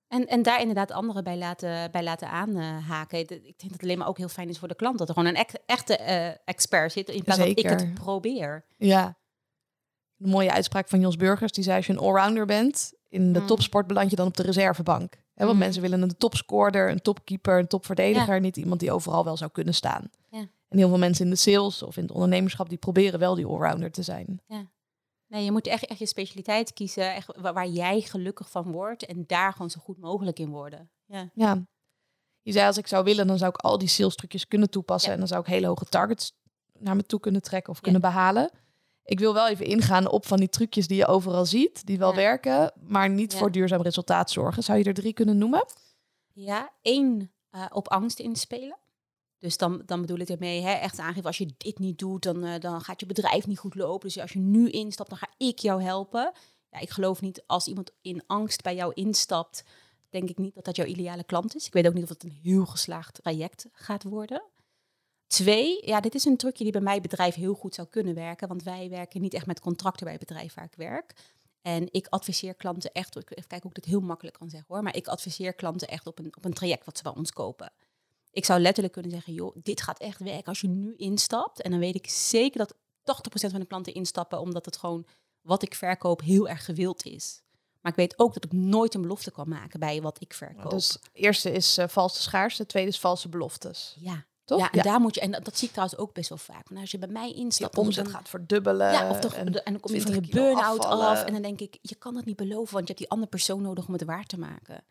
[0.08, 3.18] En, en daar inderdaad anderen bij laten, bij laten aanhaken.
[3.18, 4.98] Ik denk dat het alleen maar ook heel fijn is voor de klant.
[4.98, 7.08] Dat er gewoon een ec- echte eh, expert zit.
[7.08, 8.64] In plaats van ik het probeer.
[8.76, 9.18] Ja.
[10.18, 11.52] Een mooie uitspraak van Jos Burgers.
[11.52, 13.46] Die zei als je een allrounder bent, in de Mm.
[13.46, 15.14] topsport beland je dan op de reservebank.
[15.34, 15.58] Want Mm.
[15.58, 18.40] mensen willen een topscorer, een topkeeper, een topverdediger.
[18.40, 20.10] Niet iemand die overal wel zou kunnen staan.
[20.30, 20.46] Ja.
[20.72, 23.46] En heel veel mensen in de sales of in het ondernemerschap, die proberen wel die
[23.46, 24.40] allrounder te zijn.
[25.26, 27.14] Nee, je moet echt, echt je specialiteit kiezen.
[27.14, 29.04] Echt waar, jij gelukkig van wordt.
[29.06, 30.90] En daar gewoon zo goed mogelijk in worden.
[31.06, 31.30] Ja.
[31.34, 31.66] Ja.
[32.42, 35.08] Je zei als ik zou willen, dan zou ik al die sales trucjes kunnen toepassen.
[35.08, 35.14] Ja.
[35.14, 36.32] En dan zou ik hele hoge targets
[36.78, 37.82] naar me toe kunnen trekken of Ja.
[37.82, 38.50] kunnen behalen.
[39.04, 42.10] Ik wil wel even ingaan op van die trucjes die je overal ziet, die wel
[42.10, 42.16] Ja.
[42.16, 43.38] werken, maar niet Ja.
[43.38, 44.62] voor duurzaam resultaat zorgen.
[44.62, 45.64] Zou je er drie kunnen noemen?
[46.32, 48.78] Ja, één, eh, op angst inspelen.
[49.42, 52.44] Dus dan, dan bedoel ik ermee, hè, echt aangeven, als je dit niet doet, dan,
[52.44, 54.08] eh, dan gaat je bedrijf niet goed lopen.
[54.08, 56.32] Dus als je nu instapt, dan ga ik jou helpen.
[56.70, 59.64] Ja, ik geloof niet, als iemand in angst bij jou instapt,
[60.10, 61.66] denk ik niet dat dat jouw ideale klant is.
[61.66, 64.42] Ik weet ook niet of het een heel geslaagd traject gaat worden.
[65.26, 68.48] Twee, ja, dit is een trucje die bij mijn bedrijf heel goed zou kunnen werken.
[68.48, 71.14] Want wij werken niet echt met contracten bij het bedrijf waar ik werk.
[71.62, 74.74] En ik adviseer klanten echt, ik even kijken hoe ik dit heel makkelijk kan zeggen
[74.74, 77.32] hoor, maar ik adviseer klanten echt op een, op een traject wat ze bij ons
[77.32, 77.72] kopen.
[78.32, 81.62] Ik zou letterlijk kunnen zeggen, joh, dit gaat echt werken als je nu instapt.
[81.62, 85.06] En dan weet ik zeker dat 80% van de klanten instappen, omdat het gewoon
[85.40, 87.42] wat ik verkoop heel erg gewild is.
[87.80, 90.70] Maar ik weet ook dat ik nooit een belofte kan maken bij wat ik verkoop.
[90.70, 93.96] Dus eerste is eh, valse schaarste, tweede is valse beloftes.
[93.98, 94.58] ja, Toch?
[94.60, 96.70] ja, en daar moet je, en dat, dat zie ik trouwens ook best wel vaak.
[96.70, 98.92] Maar als je bij mij instapt, dan- omzet dan- gaat verdubbelen.
[98.92, 101.22] Ja, of toch, en en, dan kom je van 20 je kilo burn-out af.
[101.24, 103.62] En dan denk ik, je kan dat niet beloven, want je hebt die andere persoon
[103.62, 104.84] nodig om het waar te maken.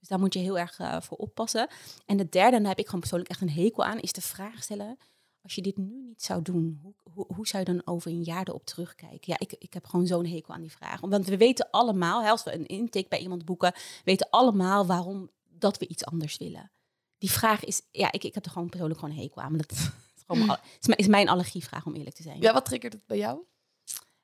[0.00, 1.68] Dus daar moet je heel erg eh, voor oppassen.
[2.06, 4.20] En de derde, en daar heb ik gewoon persoonlijk echt een hekel aan, is de
[4.20, 4.98] vraag stellen.
[5.42, 8.22] Als je dit nu niet zou doen, hoe, hoe, hoe zou je dan over een
[8.22, 9.20] jaar erop terugkijken?
[9.20, 11.00] Ja, ik, ik heb gewoon zo'n hekel aan die vraag.
[11.00, 13.72] Want we weten allemaal, hè, als we een intake bij iemand boeken,
[14.04, 16.70] weten allemaal waarom dat we iets anders willen.
[17.18, 19.50] Die vraag is, ja, ik, ik heb er gewoon persoonlijk gewoon een hekel aan.
[19.50, 19.88] Maar dat is,
[20.26, 20.46] gewoon
[20.86, 22.40] mijn- is mijn allergievraag, om eerlijk te zijn.
[22.40, 23.40] Ja, wat triggert het bij jou?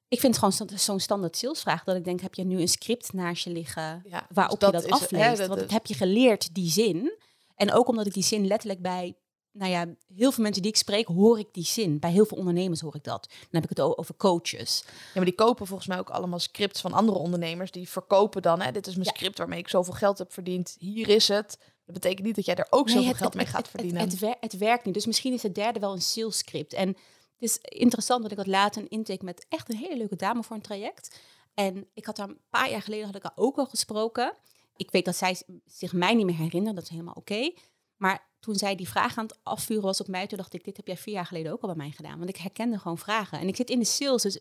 [0.09, 3.13] Ik vind het gewoon zo'n standaard salesvraag dat ik denk, heb je nu een script
[3.13, 5.37] naast je liggen Ja, waarop dus je dat hè, afleest?
[5.39, 7.19] dat Want heb je geleerd, die zin?
[7.55, 9.17] En ook omdat ik die zin letterlijk bij,
[9.53, 11.99] nou ja, heel veel mensen die ik spreek, hoor ik die zin.
[11.99, 13.27] Bij heel veel ondernemers hoor ik dat.
[13.31, 14.83] Dan heb ik het over coaches.
[14.87, 17.71] Ja, maar die kopen volgens mij ook allemaal scripts van andere ondernemers.
[17.71, 19.15] Die verkopen dan, hè, dit is mijn Ja.
[19.17, 20.77] script waarmee ik zoveel geld heb verdiend.
[20.79, 21.59] Hier is het.
[21.85, 24.01] Dat betekent niet dat jij er ook zoveel het- geld mee gaat verdienen.
[24.01, 24.95] Het, het, wer- het werkt niet.
[24.95, 26.73] Dus misschien is het derde wel een sales script.
[26.73, 26.97] En
[27.39, 30.43] het is interessant dat ik had later een intake met echt een hele leuke dame
[30.43, 31.21] voor een traject.
[31.55, 34.35] En ik had haar een paar jaar geleden had ik haar ook al gesproken.
[34.77, 36.75] Ik weet dat zij zich mij niet meer herinnert.
[36.75, 37.53] Dat is helemaal oké.
[37.97, 40.77] Maar toen zij die vraag aan het afvuren was op mij, toen dacht ik, dit
[40.77, 42.19] heb jij vier jaar geleden ook al bij mij gedaan.
[42.19, 43.39] Want ik herkende gewoon vragen.
[43.39, 44.41] En ik zit in de sales, dus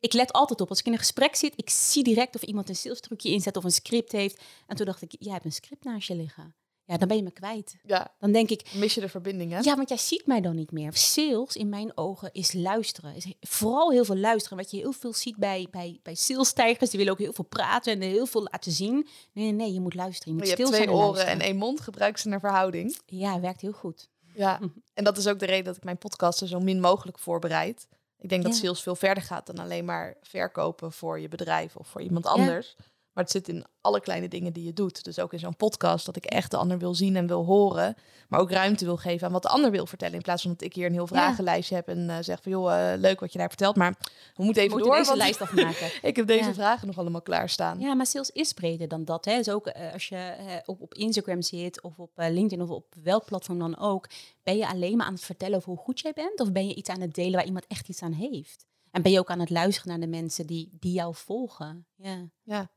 [0.00, 0.68] ik let altijd op.
[0.68, 3.56] Als ik in een gesprek zit, ik zie direct of iemand een sales trucje inzet
[3.56, 4.42] of een script heeft.
[4.66, 6.54] En toen dacht ik, jij hebt een script naast je liggen.
[6.84, 7.76] Ja, dan ben je me kwijt.
[7.84, 9.58] ja, Dan denk ik, mis je de verbinding, hè?
[9.58, 10.92] ja, want jij ziet mij dan niet meer.
[10.92, 13.14] Sales in mijn ogen is luisteren.
[13.14, 14.58] Is vooral heel veel luisteren.
[14.58, 16.90] Wat je heel veel ziet bij, bij, bij salestijgers.
[16.90, 18.94] Die willen ook heel veel praten en heel veel laten zien.
[19.32, 20.32] Nee, nee, nee je moet luisteren.
[20.32, 21.80] Je moet je hebt twee oren en één mond.
[21.80, 22.98] Gebruik ze naar verhouding.
[23.06, 24.08] Ja, werkt heel goed.
[24.34, 24.60] Ja,
[24.94, 27.88] en dat is ook de reden dat ik mijn podcasten zo min mogelijk voorbereid.
[28.18, 31.88] Ik denk dat sales veel verder gaat dan alleen maar verkopen voor je bedrijf of
[31.88, 32.76] voor iemand anders.
[33.12, 35.04] Maar het zit in alle kleine dingen die je doet.
[35.04, 37.94] Dus ook in zo'n podcast dat ik echt de ander wil zien en wil horen.
[38.28, 40.14] Maar ook ruimte wil geven aan wat de ander wil vertellen.
[40.14, 42.92] In plaats van dat ik hier een heel vragenlijstje heb en eh, zeg van joh,
[42.92, 43.76] eh, leuk wat je daar vertelt.
[43.76, 43.96] Maar
[44.36, 44.92] we moeten even We door.
[44.94, 45.90] deze want lijst afmaken.
[46.02, 46.54] ik heb deze Ja.
[46.54, 47.80] vragen nog allemaal klaarstaan.
[47.80, 49.24] Ja, maar sales is breder dan dat.
[49.24, 49.36] Hè.
[49.36, 50.34] Dus ook eh, als je
[50.66, 54.08] op, op Instagram zit of op LinkedIn of op welk platform dan ook,
[54.42, 56.40] ben je alleen maar aan het vertellen over hoe goed jij bent?
[56.40, 58.66] Of ben je iets aan het delen waar iemand echt iets aan heeft?
[58.90, 61.86] En ben je ook aan het luisteren naar de mensen die, die jou volgen?
[61.96, 62.28] Ja.
[62.42, 62.70] Ja.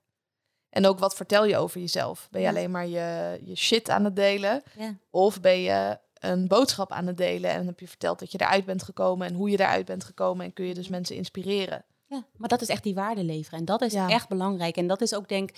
[0.75, 2.27] En ook wat vertel je over jezelf?
[2.31, 2.53] Ben je Ja.
[2.53, 4.63] alleen maar je, je shit aan het delen?
[4.77, 4.95] Ja.
[5.09, 8.65] Of ben je een boodschap aan het delen en heb je verteld dat je eruit
[8.65, 11.85] bent gekomen en hoe je eruit bent gekomen en kun je dus mensen inspireren?
[12.07, 13.59] Ja, maar dat is echt die waarde leveren.
[13.59, 14.09] En dat is Ja.
[14.09, 14.77] echt belangrijk.
[14.77, 15.49] En dat is ook denk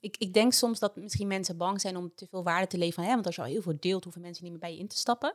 [0.00, 3.08] ik, ik denk soms dat misschien mensen bang zijn om te veel waarde te leveren.
[3.08, 3.14] Hè?
[3.14, 4.96] Want als je al heel veel deelt, hoeven mensen niet meer bij je in te
[4.98, 5.34] stappen.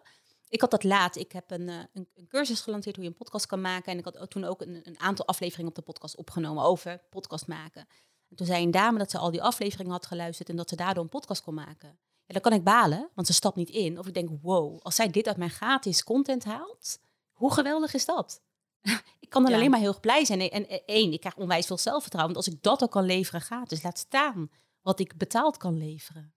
[0.49, 1.15] Ik had dat laat.
[1.15, 3.91] Ik heb een, eh, een, een cursus gelanceerd hoe je een podcast kan maken.
[3.91, 7.47] En ik had toen ook een, een aantal afleveringen op de podcast opgenomen over podcast
[7.47, 7.87] maken.
[8.29, 10.75] En toen zei een dame dat ze al die afleveringen had geluisterd en dat ze
[10.75, 11.97] daardoor een podcast kon maken.
[12.25, 13.99] Ja, dan kan ik balen, want ze stapt niet in.
[13.99, 16.99] Of ik denk, wow, als zij dit uit mijn gratis content haalt,
[17.33, 18.41] hoe geweldig is dat?
[19.19, 19.57] ik kan dan Ja.
[19.57, 20.39] alleen maar heel blij zijn.
[20.49, 22.33] En eh, één, ik krijg onwijs veel zelfvertrouwen.
[22.33, 24.49] Want als ik dat ook kan leveren gratis, laat staan
[24.81, 26.33] wat ik betaald kan leveren.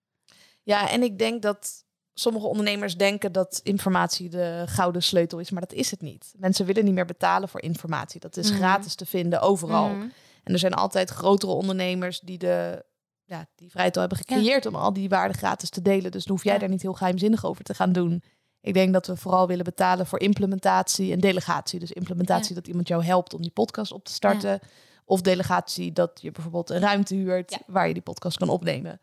[0.63, 5.61] Ja, en ik denk dat sommige ondernemers denken dat informatie de gouden sleutel is, maar
[5.61, 6.35] dat is het niet.
[6.37, 8.21] Mensen willen niet meer betalen voor informatie.
[8.21, 8.59] Dat is Mhm.
[8.59, 9.89] gratis te vinden overal.
[9.89, 10.09] Mhm.
[10.43, 12.85] En er zijn altijd grotere ondernemers die de
[13.25, 16.11] ja, die vrijheid al hebben gecreëerd om al die waarden gratis te delen.
[16.11, 16.59] Dus dan hoef jij Ja.
[16.59, 18.23] daar niet heel geheimzinnig over te gaan doen.
[18.61, 21.79] Ik denk dat we vooral willen betalen voor implementatie en delegatie.
[21.79, 22.61] Dus implementatie Ja.
[22.61, 24.61] dat iemand jou helpt om die podcast op te starten.
[25.05, 29.01] Of delegatie dat je bijvoorbeeld een ruimte huurt waar je die podcast kan opnemen.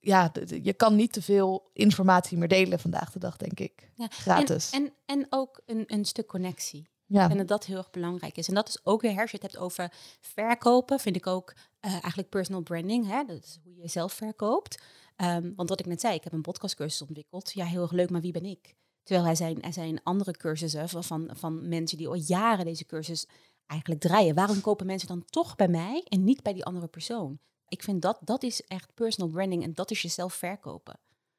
[0.00, 0.32] Ja.
[0.62, 3.90] Je kan niet te veel informatie meer delen vandaag de dag, denk ik.
[4.08, 4.70] Gratis.
[4.70, 6.88] En, en, en ook een, een stuk connectie.
[7.06, 7.22] Ja.
[7.22, 8.48] Ik denk dat dat heel erg belangrijk is.
[8.48, 11.90] En dat is ook weer, als je het hebt over verkopen, vind ik ook eh,
[11.90, 13.06] eigenlijk personal branding.
[13.06, 13.24] Hè?
[13.24, 14.82] Dat is hoe je jezelf verkoopt.
[15.16, 17.52] Ehm, want wat ik net zei, ik heb een podcastcursus ontwikkeld.
[17.52, 18.74] Ja, heel erg leuk, maar wie ben ik?
[19.02, 22.86] Terwijl er zijn, er zijn andere cursussen van, van, van mensen die al jaren deze
[22.86, 23.26] cursus
[23.66, 24.34] eigenlijk draaien.
[24.34, 27.38] Waarom kopen mensen dan toch bij mij en niet bij die andere persoon?
[27.68, 30.98] Ik vind dat, dat is echt personal branding en dat is jezelf verkopen.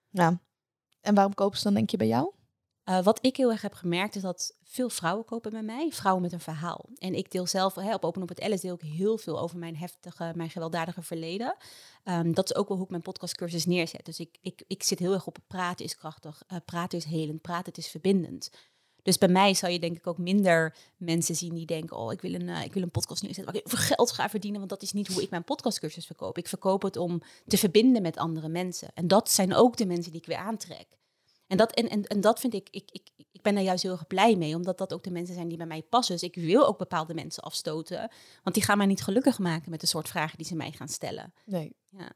[0.10, 0.40] ja.
[1.02, 2.32] En waarom kopen ze dan denk je bij jou?
[2.90, 6.24] Uh, wat ik heel erg heb gemerkt is dat veel vrouwen kopen bij mij, vrouwen
[6.24, 6.90] met een verhaal.
[6.98, 9.58] En ik deel zelf, hè, op Open op het LS deel ik heel veel over
[9.58, 11.56] mijn heftige, mijn gewelddadige verleden.
[12.04, 14.06] Um, dat is ook wel hoe ik mijn podcastcursus neerzet.
[14.06, 17.42] Dus ik, ik, ik zit heel erg op praten is krachtig, uh, praten is helend,
[17.42, 18.50] praten is verbindend.
[19.02, 22.22] Dus bij mij zal je denk ik ook minder mensen zien die denken, oh ik
[22.22, 24.72] wil een, uh, ik wil een podcast neerzetten waar ik veel geld ga verdienen, want
[24.72, 26.38] dat is niet hoe ik mijn podcastcursus verkoop.
[26.38, 28.90] Ik verkoop het om te verbinden met andere mensen.
[28.94, 30.88] En dat zijn ook de mensen die ik weer aantrek.
[31.48, 33.92] En dat, en, en, en dat vind ik, ik, ik, ik ben daar juist heel
[33.92, 36.16] erg blij mee, omdat dat ook de mensen zijn die bij mij passen.
[36.16, 38.12] Dus ik wil ook bepaalde mensen afstoten,
[38.44, 40.88] want die gaan mij niet gelukkig maken met de soort vragen die ze mij gaan
[40.88, 41.34] stellen.
[41.46, 41.76] Nee.
[41.90, 42.12] Ja.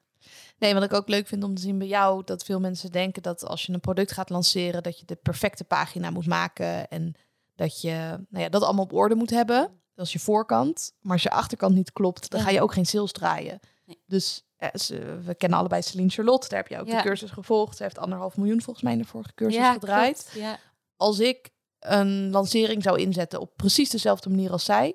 [0.57, 3.21] Nee, wat ik ook leuk vind om te zien bij jou, dat veel mensen denken
[3.21, 7.15] dat als je een product gaat lanceren, dat je de perfecte pagina moet maken en
[7.55, 9.81] dat je nou ja, dat allemaal op orde moet hebben.
[9.93, 10.93] Dat is je voorkant.
[11.01, 13.59] Maar als je achterkant niet klopt, dan ga je ook geen sales draaien.
[13.85, 14.01] Nee.
[14.05, 16.95] Dus eh, ze- we kennen allebei Celine Charlotte, daar heb je ook Ja.
[17.01, 17.77] de cursus gevolgd.
[17.77, 20.31] Ze heeft anderhalf miljoen volgens mij in de vorige cursus gedraaid.
[20.35, 20.57] Ja.
[20.97, 24.87] Als ik een lancering zou inzetten op precies dezelfde manier als zij,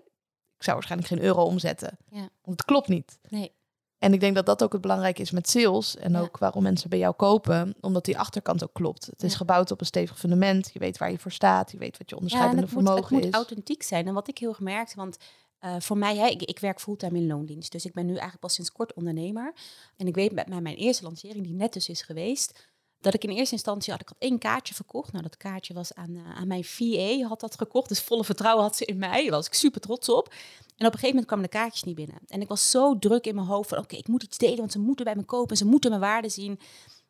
[0.57, 1.99] ik zou waarschijnlijk geen euro omzetten.
[2.11, 2.19] Ja.
[2.19, 3.19] Want het klopt niet.
[3.29, 3.53] Nee.
[3.99, 5.97] En ik denk dat dat ook het belangrijke is met sales.
[5.97, 7.75] En ook waarom mensen bij jou kopen.
[7.81, 9.07] Omdat die achterkant ook klopt.
[9.07, 10.71] Het is gebouwd op een stevig fundament.
[10.73, 11.71] Je weet waar je voor staat.
[11.73, 13.33] Je weet wat je onderscheidende het moet, het vermogen moet is.
[13.35, 14.07] authentiek zijn.
[14.07, 15.17] En wat ik heel erg merkte, want
[15.65, 17.73] Uh, voor mij, hè, ik, ik werk fulltime in loondienst.
[17.73, 19.55] Dus ik ben nu eigenlijk pas sinds kort ondernemer.
[19.97, 22.69] En ik weet met mijn eerste lancering, die net dus is geweest,
[23.05, 25.13] dat ik in eerste instantie had, ik had één kaartje verkocht.
[25.13, 27.89] Nou, dat kaartje was aan, uh, aan mijn VA, had dat gekocht.
[27.89, 29.23] Dus volle vertrouwen had ze in mij.
[29.23, 30.29] Daar was ik super trots op.
[30.29, 32.19] En op een gegeven moment kwamen de kaartjes niet binnen.
[32.27, 34.73] En ik was zo druk in mijn hoofd van, oké, ik moet iets delen, want
[34.73, 35.57] ze moeten bij me kopen.
[35.57, 36.51] Ze moeten mijn waarde zien.
[36.51, 36.61] En op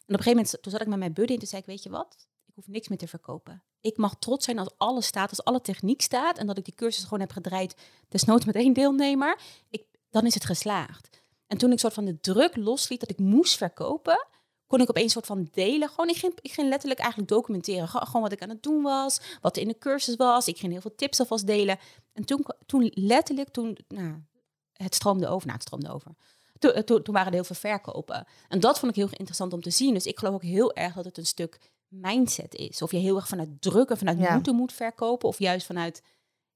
[0.06, 1.90] een gegeven moment, toen zat ik met mijn buddy en toen zei ik, weet je
[1.90, 2.26] wat?
[2.54, 3.62] Ik hoef niks meer te verkopen.
[3.80, 6.38] Ik mag trots zijn als alles staat, als alle techniek staat.
[6.38, 7.74] En dat ik die cursus gewoon heb gedraaid,
[8.08, 9.40] desnoods met één deelnemer.
[9.70, 11.22] Ik, dan is het geslaagd.
[11.46, 14.26] En toen ik soort van de druk losliet dat ik moest verkopen,
[14.66, 15.88] kon ik opeens soort van delen.
[15.88, 17.88] Gewoon, ik ging, ik ging letterlijk eigenlijk documenteren.
[17.88, 20.48] Gewoon wat ik aan het doen was, wat er in de cursus was.
[20.48, 21.78] Ik ging heel veel tips alvast delen.
[22.12, 24.22] En toen, toen letterlijk, toen, nou,
[24.72, 25.46] het stroomde over.
[25.46, 26.14] Nou, het stroomde over.
[26.58, 28.26] Toen, toen, toen waren er heel veel verkopen.
[28.48, 29.94] En dat vond ik heel interessant om te zien.
[29.94, 31.58] Dus ik geloof ook heel erg dat het een stuk
[32.00, 32.82] mindset is.
[32.82, 34.34] Of je heel erg vanuit drukken, vanuit ja.
[34.34, 35.28] moeten moet verkopen.
[35.28, 36.02] Of juist vanuit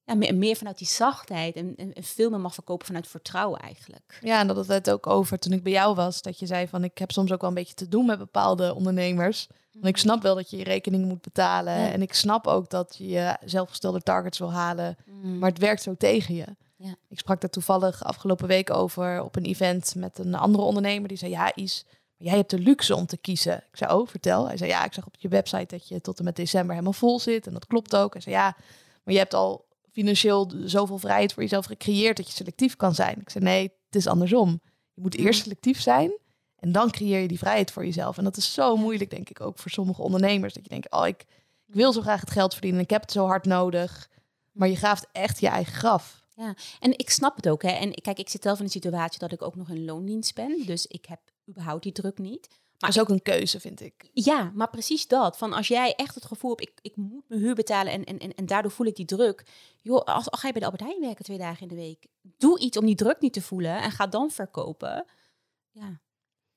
[0.08, 4.18] ja, meer, meer vanuit die zachtheid en, en, veel meer mag verkopen vanuit vertrouwen eigenlijk.
[4.20, 6.68] Ja, en dat had het ook over toen ik bij jou was, dat je zei
[6.68, 9.46] van ik heb soms ook wel een beetje te doen met bepaalde ondernemers.
[9.72, 10.00] Want ik mhm.
[10.00, 13.36] snap wel dat je je rekening moet betalen en ik snap ook dat je je
[13.44, 15.38] zelfgestelde targets wil halen, mhm.
[15.38, 16.46] maar het werkt zo tegen je.
[16.76, 16.94] Ja.
[17.08, 21.18] Ik sprak daar toevallig afgelopen week over op een event met een andere ondernemer die
[21.18, 21.84] zei ja Is,
[22.18, 23.56] jij hebt de luxe om te kiezen.
[23.56, 24.46] Ik zei oh vertel.
[24.46, 26.92] Hij zei ja ik zag op je website dat je tot en met december helemaal
[26.92, 28.12] vol zit en dat klopt ook.
[28.12, 28.56] Hij zei ja
[29.02, 33.20] maar je hebt al financieel zoveel vrijheid voor jezelf gecreëerd dat je selectief kan zijn.
[33.20, 34.60] Ik zei nee, het is andersom.
[34.94, 36.12] Je moet eerst selectief zijn
[36.58, 38.18] en dan creëer je die vrijheid voor jezelf.
[38.18, 40.54] En dat is zo moeilijk, denk ik, ook voor sommige ondernemers.
[40.54, 41.20] Dat je denkt, oh, ik,
[41.66, 42.80] ik wil zo graag het geld verdienen.
[42.80, 44.08] Ik heb het zo hard nodig.
[44.52, 46.26] Maar je graaft echt je eigen graf.
[46.34, 47.62] Ja, en ik snap het ook.
[47.62, 47.70] Hè.
[47.70, 50.62] En kijk, ik zit zelf in een situatie dat ik ook nog in loondienst ben.
[50.66, 52.48] Dus ik heb überhaupt die druk niet.
[52.50, 54.10] Maar dat is ook een keuze, vind ik.
[54.12, 55.38] Ja, maar precies dat.
[55.38, 58.18] Van als jij echt het gevoel hebt, ik, ik moet mijn huur betalen en, en,
[58.18, 59.46] en, en daardoor voel ik die druk.
[59.82, 62.06] Joh, als, als ga je bij de Albert Heijn werken twee dagen in de week.
[62.22, 65.04] Doe iets om die druk niet te voelen en ga dan verkopen.
[65.70, 66.00] Ja.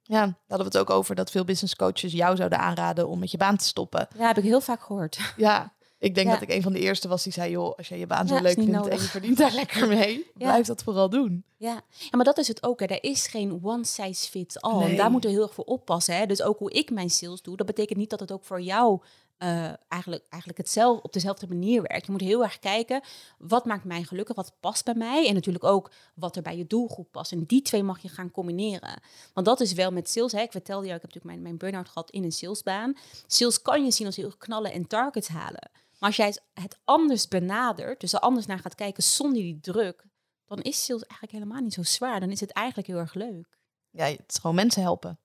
[0.03, 3.19] Ja, daar hadden we het ook over dat veel business coaches jou zouden aanraden om
[3.19, 4.07] met je baan te stoppen.
[4.17, 5.33] Ja, heb ik heel vaak gehoord.
[5.37, 7.99] Ja, ik denk dat ik een van de eerste was die zei, joh, als jij
[7.99, 11.43] je baan zo leuk vindt en je verdient daar lekker mee, blijf dat vooral doen.
[11.57, 11.83] Ja.
[11.89, 12.79] ja, maar dat is het ook.
[12.79, 12.85] Hè.
[12.85, 14.89] Er is geen one size fits all.
[14.89, 16.15] En daar moeten we heel erg voor oppassen.
[16.15, 16.25] Hè.
[16.25, 19.01] Dus ook hoe ik mijn sales doe, dat betekent niet dat het ook voor jou
[19.43, 22.05] uh, eigenlijk, eigenlijk hetzelfde, op dezelfde manier werkt.
[22.05, 23.01] Je moet heel erg kijken,
[23.37, 26.67] wat maakt mij gelukkig, wat past bij mij en natuurlijk ook wat er bij je
[26.67, 27.31] doelgroep past.
[27.31, 29.01] En die twee mag je gaan combineren.
[29.33, 30.31] Want dat is wel met sales.
[30.31, 30.41] Hè.
[30.41, 32.97] Ik vertelde jou, ik heb natuurlijk mijn, mijn burn-out gehad in een salesbaan.
[33.27, 35.69] Sales kan je zien als heel knallen en targets halen.
[36.01, 40.05] Maar als jij het anders benadert, dus er anders naar gaat kijken zonder die druk,
[40.45, 42.19] dan is sales eigenlijk helemaal niet zo zwaar.
[42.19, 43.59] Dan is het eigenlijk heel erg leuk.
[43.89, 45.19] Ja, het is gewoon mensen helpen.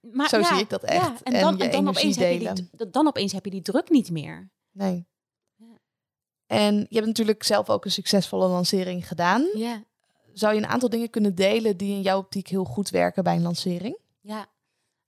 [0.00, 1.06] Maar, zo zie ik dat echt.
[1.06, 3.90] Ja, en, dan, en, dan, opeens heb je die, dan opeens heb je die druk
[3.90, 4.50] niet meer.
[4.70, 5.06] Nee.
[5.56, 5.78] Ja.
[6.46, 9.48] En je hebt natuurlijk zelf ook een succesvolle lancering gedaan.
[9.54, 9.84] Ja.
[10.32, 13.36] Zou je een aantal dingen kunnen delen die in jouw optiek heel goed werken bij
[13.36, 13.98] een lancering?
[14.20, 14.46] Ja,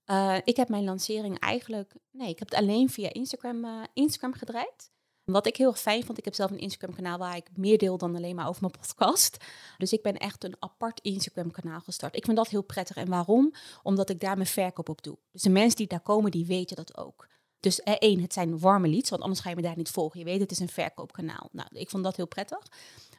[0.06, 1.94] uh, ik heb mijn lancering eigenlijk...
[2.10, 4.90] Nee, ik heb het alleen via Instagram, uh, Instagram gedraaid.
[5.30, 8.16] Wat ik heel fijn vond, ik heb zelf een Instagram-kanaal waar ik meer deel dan
[8.16, 9.36] alleen maar over mijn podcast.
[9.78, 12.16] Dus ik ben echt een apart Instagram-kanaal gestart.
[12.16, 12.96] Ik vind dat heel prettig.
[12.96, 13.52] En waarom?
[13.82, 15.18] Omdat ik daar mijn verkoop op doe.
[15.32, 17.28] Dus de mensen die daar komen, die weten dat ook.
[17.60, 20.18] Dus eh, één, het zijn warme leads, want anders ga je me daar niet volgen.
[20.18, 21.48] Je weet, het is een verkoopkanaal.
[21.52, 22.66] Nou, ik vond dat heel prettig.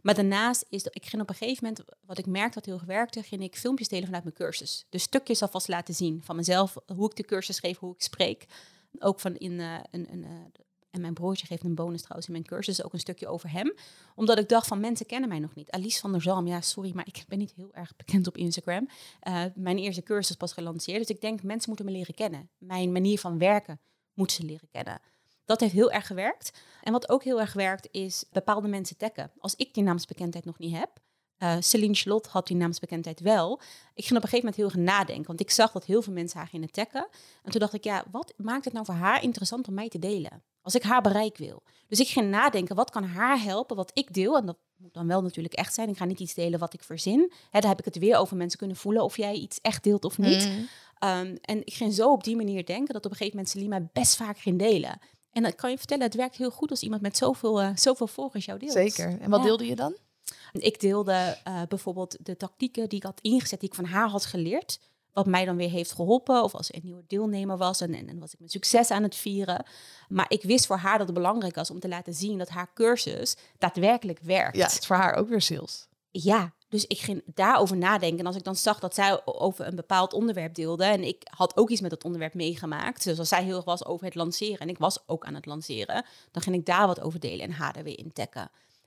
[0.02, 2.82] Maar daarnaast is dat ik ging op een gegeven moment, wat ik merkte wat heel
[2.86, 4.86] werkte, ging ik filmpjes delen vanuit mijn cursus.
[4.90, 8.46] Dus stukjes alvast laten zien van mezelf, hoe ik de cursus geef, hoe ik spreek.
[9.00, 10.30] Ook van in uh, een, een, uh,
[10.92, 13.74] en mijn broertje geeft een bonus trouwens in mijn cursus ook een stukje over hem.
[14.16, 15.72] Omdat ik dacht van mensen kennen mij nog niet.
[15.72, 18.90] Alice van der Zalm, ja sorry, maar ik ben niet heel erg bekend op Instagram.
[19.28, 21.00] Uh, mijn eerste cursus pas gelanceerd.
[21.00, 22.50] Dus ik denk mensen moeten me leren kennen.
[22.58, 23.80] Mijn manier van werken
[24.14, 25.02] moeten ze leren kennen.
[25.46, 26.52] Dat heeft heel erg gewerkt.
[26.84, 29.32] En wat ook heel erg werkt is bepaalde mensen taggen.
[29.38, 31.02] Als ik die naamsbekendheid nog niet heb,
[31.40, 33.62] uh, Celine Slot had die naamsbekendheid wel.
[33.94, 36.14] Ik ging op een gegeven moment heel erg nadenken, want ik zag dat heel veel
[36.14, 37.08] mensen haar gingen taggen.
[37.44, 40.00] En toen dacht ik, ja, wat maakt het nou voor haar interessant om mij te
[40.00, 40.44] delen?
[40.62, 41.64] Als ik haar bereik wil.
[41.88, 44.38] Dus ik ging nadenken, wat kan haar helpen, wat ik deel?
[44.38, 45.90] En dat moet dan wel natuurlijk echt zijn.
[45.90, 47.32] Ik ga niet iets delen wat ik verzin.
[47.50, 50.06] Hè, daar heb ik het weer over mensen kunnen voelen of jij iets echt deelt
[50.06, 50.48] of niet.
[50.48, 50.68] Mm.
[51.00, 53.90] Ehm, en ik ging zo op die manier denken dat op een gegeven moment Selima
[53.94, 55.00] best vaak ging delen.
[55.32, 58.08] En dan kan je vertellen, het werkt heel goed als iemand met zoveel, uh, zoveel
[58.08, 58.72] volgers jou deelt.
[58.72, 59.20] Zeker.
[59.20, 59.98] En wat deelde je dan?
[60.52, 64.26] Ik deelde uh, bijvoorbeeld de tactieken die ik had ingezet, die ik van haar had
[64.26, 64.80] geleerd.
[65.14, 66.44] Wat mij dan weer heeft geholpen.
[66.44, 69.66] Of als een nieuwe deelnemer was en, en, was ik mijn succes aan het vieren.
[70.08, 72.74] Maar ik wist voor haar dat het belangrijk was om te laten zien dat haar
[72.74, 74.58] cursus daadwerkelijk werkt.
[74.58, 75.88] Ja, het is voor haar ook weer sales.
[76.12, 78.20] Ja, dus ik ging daarover nadenken.
[78.20, 80.84] En als ik dan zag dat zij over een bepaald onderwerp deelde.
[80.84, 83.04] En ik had ook iets met dat onderwerp meegemaakt.
[83.04, 84.60] Dus als zij heel erg was over het lanceren.
[84.60, 86.06] En ik was ook aan het lanceren.
[86.32, 88.12] Dan ging ik daar wat over delen en haar er weer in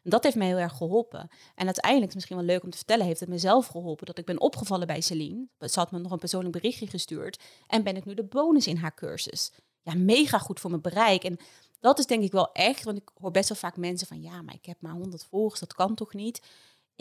[0.03, 1.29] dat heeft mij heel erg geholpen.
[1.55, 4.25] En uiteindelijk, is misschien wel leuk om te vertellen, heeft het mezelf geholpen dat ik
[4.25, 5.47] ben opgevallen bij Celine.
[5.59, 7.43] Ze had me nog een persoonlijk berichtje gestuurd.
[7.67, 9.53] En ben ik nu de bonus in haar cursus.
[9.83, 11.25] Ja, mega goed voor mijn bereik.
[11.25, 11.39] En
[11.81, 14.43] dat is denk ik wel echt, want ik hoor best wel vaak mensen van, ja,
[14.43, 16.41] maar ik heb maar 100 volgers, dat kan toch niet?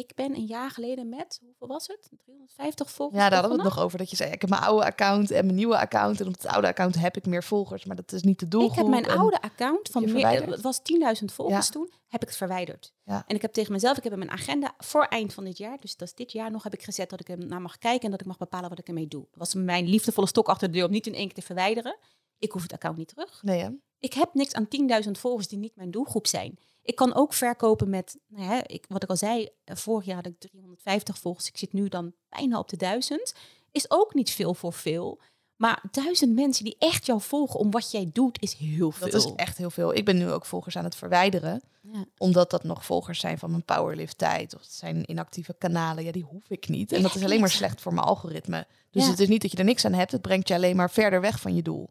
[0.01, 2.09] Ik ben een jaar geleden met, hoeveel was het?
[2.17, 3.21] 350 volgers.
[3.21, 3.97] Ja, daar hadden we het nog over.
[3.97, 6.21] Dat je zei, ik heb mijn oude account en mijn nieuwe account.
[6.21, 8.87] En op het oude account heb ik meer volgers, maar dat is niet de doelgroep.
[8.87, 10.79] Ik heb mijn oude account van meer, het was
[11.19, 12.93] 10.000 volgers toen, heb ik het verwijderd.
[13.03, 13.23] Ja.
[13.27, 15.77] En ik heb tegen mezelf, ik heb in mijn agenda voor eind van dit jaar,
[15.79, 18.05] dus dat is dit jaar nog, heb ik gezet dat ik er naar mag kijken
[18.05, 19.21] en dat ik mag bepalen wat ik ermee doe.
[19.29, 21.97] Dat was mijn liefdevolle stok achter de deur om niet in één keer te verwijderen.
[22.41, 23.39] Ik hoef het account niet terug.
[23.43, 23.69] Nee, hè?
[23.99, 24.67] Ik heb niks aan
[25.05, 26.59] 10.000 volgers die niet mijn doelgroep zijn.
[26.83, 30.15] Ik kan ook verkopen met, nou ja, ik, wat ik al zei, eh, vorig jaar
[30.15, 31.47] had ik 350 volgers.
[31.47, 33.33] Ik zit nu dan bijna op de 1000.
[33.71, 35.19] Is ook niet veel voor veel.
[35.55, 39.09] Maar duizend mensen die echt jou volgen om wat jij doet, is heel veel.
[39.09, 39.95] Dat is echt heel veel.
[39.95, 41.61] Ik ben nu ook volgers aan het verwijderen.
[41.81, 42.05] Ja.
[42.17, 44.55] Omdat dat nog volgers zijn van mijn powerlift tijd.
[44.55, 46.03] Of het zijn inactieve kanalen.
[46.03, 46.91] Ja, die hoef ik niet.
[46.91, 48.67] En dat is alleen maar slecht voor mijn algoritme.
[48.91, 49.09] Dus Ja.
[49.09, 50.11] het is niet dat je er niks aan hebt.
[50.11, 51.89] Het brengt je alleen maar verder weg van je doel.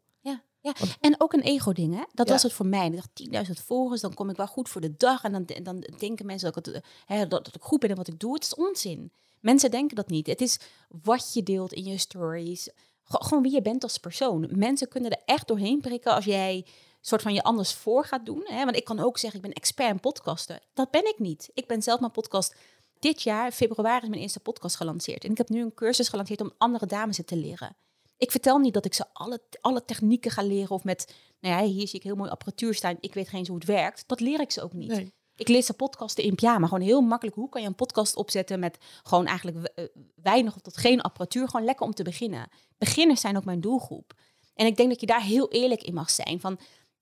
[0.62, 2.02] Ja, en ook een ego-ding, hè?
[2.12, 2.32] Dat Ja.
[2.32, 2.86] was het voor mij.
[2.86, 5.22] Ik dacht, 10.000 volgers, dan kom ik wel goed voor de dag.
[5.22, 7.96] En dan, dan denken mensen dat ik, het, hè, dat, dat ik goed ben in
[7.96, 8.34] wat ik doe.
[8.34, 9.12] Het is onzin.
[9.40, 10.26] Mensen denken dat niet.
[10.26, 12.68] Het is wat je deelt in je stories.
[13.04, 14.48] Gewoon wie je bent als persoon.
[14.50, 16.66] Mensen kunnen er echt doorheen prikken als jij
[17.00, 18.42] soort van je anders voor gaat doen.
[18.44, 18.64] Hè?
[18.64, 20.60] Want ik kan ook zeggen, ik ben expert in podcasten.
[20.74, 21.50] Dat ben ik niet.
[21.54, 22.54] Ik ben zelf mijn podcast...
[22.98, 25.24] Dit jaar, februari, is mijn eerste podcast gelanceerd.
[25.24, 27.76] En ik heb nu een cursus gelanceerd om andere dames het te leren.
[28.20, 31.70] Ik vertel niet dat ik ze alle, alle technieken ga leren of met, nou ja,
[31.70, 32.96] hier zie ik heel mooi apparatuur staan.
[33.00, 34.04] Ik weet geen eens hoe het werkt.
[34.06, 34.88] Dat leer ik ze ook niet.
[34.88, 35.12] Nee.
[35.34, 36.66] Ik leer ze podcasten in pyjama.
[36.66, 37.36] Gewoon heel makkelijk.
[37.36, 41.48] Hoe kan je een podcast opzetten met gewoon eigenlijk eh, weinig of tot geen apparatuur?
[41.48, 42.48] Gewoon lekker om te beginnen.
[42.78, 44.12] Beginners zijn ook mijn doelgroep.
[44.54, 46.40] En ik denk dat je daar heel eerlijk in mag zijn.
[46.40, 46.58] Van,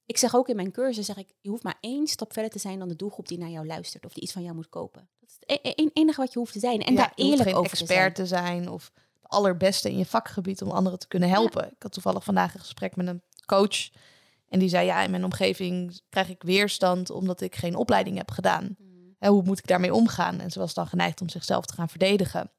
[0.06, 2.58] ik zeg ook in mijn cursus, zeg ik, je hoeft maar één stap verder te
[2.58, 4.04] zijn dan de doelgroep die naar jou luistert.
[4.04, 5.08] Of die iets van jou moet kopen.
[5.20, 6.80] Dat is het e- e- enige wat je hoeft te zijn.
[6.82, 7.88] En Ja, daar eerlijk over te zijn.
[7.88, 8.70] expert te zijn.
[8.70, 8.92] Of
[9.28, 11.64] allerbeste in je vakgebied om anderen te kunnen helpen.
[11.64, 13.90] Ik had toevallig vandaag een gesprek met een coach.
[14.48, 18.30] En die zei, ja, in mijn omgeving krijg ik weerstand omdat ik geen opleiding heb
[18.30, 18.76] gedaan.
[18.78, 19.14] Mm.
[19.18, 20.40] Hè, hoe moet ik daarmee omgaan?
[20.40, 22.50] En ze was dan geneigd om zichzelf te gaan verdedigen.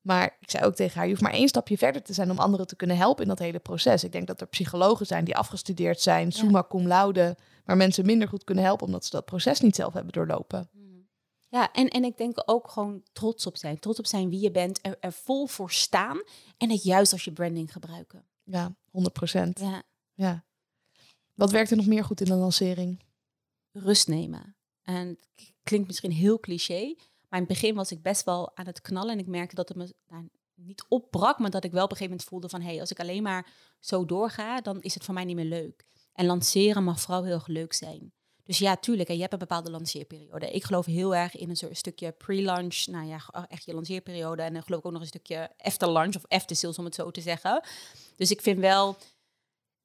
[0.00, 2.38] Maar ik zei ook tegen haar, je hoeft maar één stapje verder te zijn om
[2.38, 4.04] anderen te kunnen helpen in dat hele proces.
[4.04, 8.28] Ik denk dat er psychologen zijn die afgestudeerd zijn, summa cum laude, maar mensen minder
[8.28, 10.68] goed kunnen helpen omdat ze dat proces niet zelf hebben doorlopen.
[11.50, 13.78] Ja, en, en ik denk ook gewoon trots op zijn.
[13.78, 16.22] Trots op zijn wie je bent, er, er vol voor staan
[16.56, 18.24] en het juist als je branding gebruiken.
[18.42, 19.60] Ja, 100 procent.
[19.60, 19.82] Ja,
[20.14, 20.44] Ja.
[21.34, 23.02] Wat werkt er nog meer goed in de lancering?
[23.72, 24.56] rust nemen.
[24.82, 26.94] En het klinkt misschien heel cliché,
[27.28, 29.68] maar in het begin was ik best wel aan het knallen en ik merkte dat
[29.68, 32.60] het me nou, niet opbrak, maar dat ik wel op een gegeven moment voelde van,
[32.60, 35.44] hé, hey, als ik alleen maar zo doorga, dan is het voor mij niet meer
[35.44, 35.86] leuk.
[36.12, 38.12] En lanceren mag vooral heel erg leuk zijn.
[38.50, 40.50] Dus ja, tuurlijk, en je hebt een bepaalde lanceerperiode.
[40.50, 44.42] Ik geloof heel erg in een soort stukje pre-launch, nou ja, ge- echt je lanceerperiode.
[44.42, 46.94] En dan geloof ik ook nog een stukje after launch of after sales, om het
[46.94, 47.62] zo te zeggen.
[48.16, 48.96] Dus ik vind wel,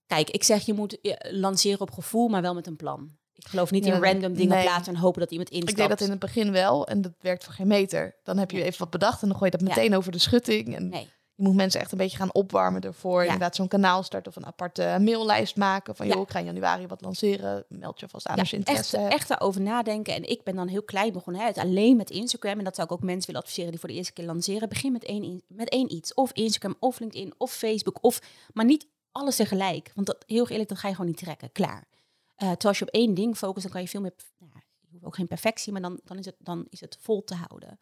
[0.06, 3.18] kijk, ik zeg je moet eh, lanceren op gevoel, maar wel met een plan.
[3.34, 4.64] Ik geloof niet Ja, in random dingen nee.
[4.66, 5.72] plaatsen en hopen dat iemand instapt.
[5.72, 8.16] Ik deed dat in het begin wel en dat werkt voor geen meter.
[8.24, 9.76] Dan heb je even wat bedacht en dan gooi je dat Ja.
[9.76, 10.76] meteen over de schutting.
[10.76, 11.10] En Nee.
[11.36, 13.18] Je moet mensen echt een beetje gaan opwarmen ervoor.
[13.20, 13.24] Ja.
[13.24, 15.96] Inderdaad, zo'n kanaal starten of een aparte maillijst maken.
[15.96, 16.14] Van Ja.
[16.14, 17.66] joh, ik ga in januari wat lanceren.
[17.70, 19.14] Meld je vast aan Ja, als je echt, interesse hebt.
[19.14, 20.14] echt daarover nadenken.
[20.14, 21.42] En ik ben dan heel klein begonnen.
[21.42, 22.58] Hè, het alleen met Instagram.
[22.58, 24.70] En dat zou ik ook mensen willen adviseren die voor de eerste keer lanceren.
[24.70, 26.14] Begin met één, met één iets.
[26.14, 27.98] Of Instagram, of LinkedIn, of Facebook.
[28.02, 28.22] Of,
[28.54, 29.92] maar niet alles tegelijk.
[29.96, 31.52] Want dat, heel eerlijk, dat ga je gewoon niet trekken.
[31.52, 31.88] Klaar.
[32.36, 34.14] Eh terwijl als je op één ding focust, dan kan je veel meer...
[34.40, 37.24] Nou, je hoeft ook geen perfectie, maar dan, dan, is het, dan is het vol
[37.24, 37.80] te houden.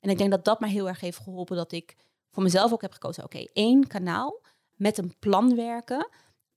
[0.00, 1.56] En ik denk dat dat mij heel erg heeft geholpen.
[1.56, 1.96] Dat ik
[2.36, 3.24] voor mezelf ook heb gekozen.
[3.24, 4.40] Oké, één kanaal
[4.74, 6.08] met een plan werken.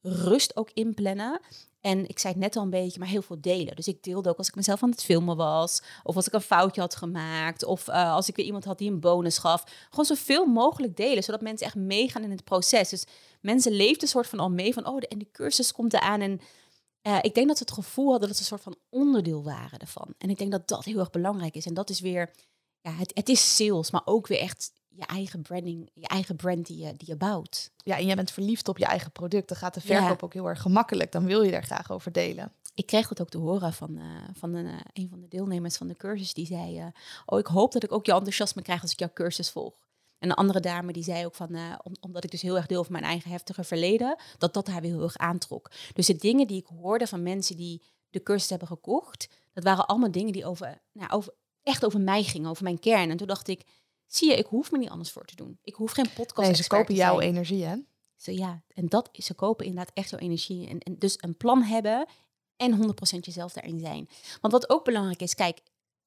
[0.01, 1.39] Rust ook inplannen.
[1.81, 3.75] En ik zei het net al een beetje, maar heel veel delen.
[3.75, 5.81] Dus ik deelde ook als ik mezelf aan het filmen was.
[6.03, 7.63] Of als ik een foutje had gemaakt.
[7.63, 9.63] Of eh, als ik weer iemand had die een bonus gaf.
[9.89, 12.89] Gewoon zoveel mogelijk delen, zodat mensen echt meegaan in het proces.
[12.89, 13.05] Dus
[13.41, 16.21] mensen leefden soort van al mee van, oh, de, en die cursus komt eraan.
[16.21, 16.39] En
[17.01, 19.79] eh, ik denk dat ze het gevoel hadden dat ze een soort van onderdeel waren
[19.79, 20.13] ervan.
[20.17, 21.65] En ik denk dat dat heel erg belangrijk is.
[21.65, 22.33] En dat is weer,
[22.81, 26.65] ja, het, het is sales, maar ook weer echt je eigen branding, je eigen brand
[26.67, 27.71] die je, die je bouwt.
[27.83, 29.47] Ja, en jij bent verliefd op je eigen product.
[29.47, 30.25] Dan gaat de verkoop Ja.
[30.25, 31.11] ook heel erg gemakkelijk.
[31.11, 32.51] Dan wil je daar graag over delen.
[32.73, 35.77] ik kreeg dat ook te horen van, eh, van een, eh, een van de deelnemers
[35.77, 36.33] van de cursus.
[36.33, 36.85] Die zei, eh,
[37.25, 39.73] oh, ik hoop dat ik ook jouw enthousiasme krijg als ik jouw cursus volg.
[40.19, 42.83] En een andere dame die zei ook van, om- omdat ik dus heel erg deel
[42.83, 45.71] van mijn eigen heftige verleden, dat dat haar weer heel erg aantrok.
[45.93, 49.87] Dus de dingen die ik hoorde van mensen die de cursus hebben gekocht, dat waren
[49.87, 51.33] allemaal dingen die over, nou, over,
[51.63, 53.09] echt over mij gingen, over mijn kern.
[53.09, 53.63] En toen dacht ik,
[54.09, 55.59] zie je, ik hoef me niet anders voor te doen.
[55.63, 57.75] Ik hoef geen podcast Nee, ze kopen jouw energie, hè?
[58.15, 60.67] Zo ja, en dat is, ze kopen inderdaad echt jouw energie.
[60.67, 62.07] En, en dus een plan hebben
[62.55, 64.09] en 100% jezelf daarin zijn.
[64.41, 65.61] Want wat ook belangrijk is, kijk,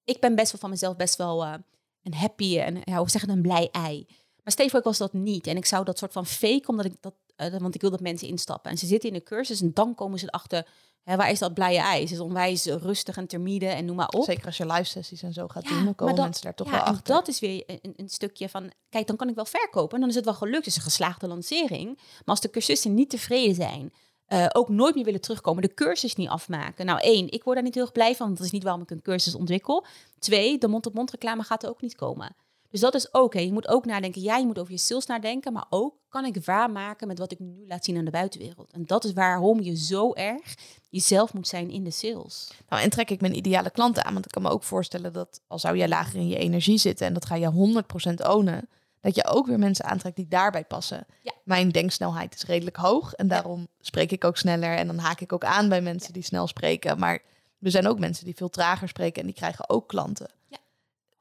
[0.04, 1.54] ik ben best wel van mezelf best wel uh,
[2.02, 4.06] een happy en ja, hoe zeggen een blij ei.
[4.42, 5.46] Maar Steve was dat niet.
[5.46, 8.00] En ik zou dat soort van fake, omdat ik dat, uh, want ik wil dat
[8.00, 8.70] mensen instappen.
[8.70, 10.66] En ze zitten in de cursus en dan komen ze erachter,
[11.02, 12.06] hè, waar is dat blije ei?
[12.06, 14.24] Ze is onwijs rustig en termide en noem maar op.
[14.24, 16.72] Zeker als je live sessies en zo gaat doen, dan komen mensen daar toch ja,
[16.72, 17.14] wel achter.
[17.14, 19.94] En dat is weer een, een, stukje van, kijk, dan kan ik wel verkopen.
[19.94, 21.94] En dan is het wel gelukt, het is een geslaagde lancering.
[21.96, 23.92] Maar als de cursisten niet tevreden zijn,
[24.28, 26.86] uh, ook nooit meer willen terugkomen, de cursus niet afmaken.
[26.86, 28.82] Nou, één, ik word daar niet heel erg blij van, want dat is niet waarom
[28.82, 29.84] ik een cursus ontwikkel.
[30.18, 32.36] Twee, de mond-op-mond reclame gaat er ook niet komen.
[32.72, 35.52] Dus dat is ook, je moet ook nadenken, ja, je moet over je sales nadenken,
[35.52, 38.72] maar ook kan ik waarmaken met wat ik nu laat zien aan de buitenwereld.
[38.72, 40.54] En dat is waarom je zo erg
[40.88, 42.52] jezelf moet zijn in de sales.
[42.68, 45.40] Nou, en trek ik mijn ideale klanten aan, want ik kan me ook voorstellen dat
[45.46, 48.68] al zou jij lager in je energie zitten en dat ga je 100% ownen,
[49.00, 51.06] dat je ook weer mensen aantrekt die daarbij passen.
[51.22, 51.32] Ja.
[51.44, 55.32] Mijn denksnelheid is redelijk hoog en daarom spreek ik ook sneller en dan haak ik
[55.32, 56.98] ook aan bij mensen die snel spreken.
[56.98, 57.22] Maar
[57.60, 60.28] er zijn ook mensen die veel trager spreken en die krijgen ook klanten.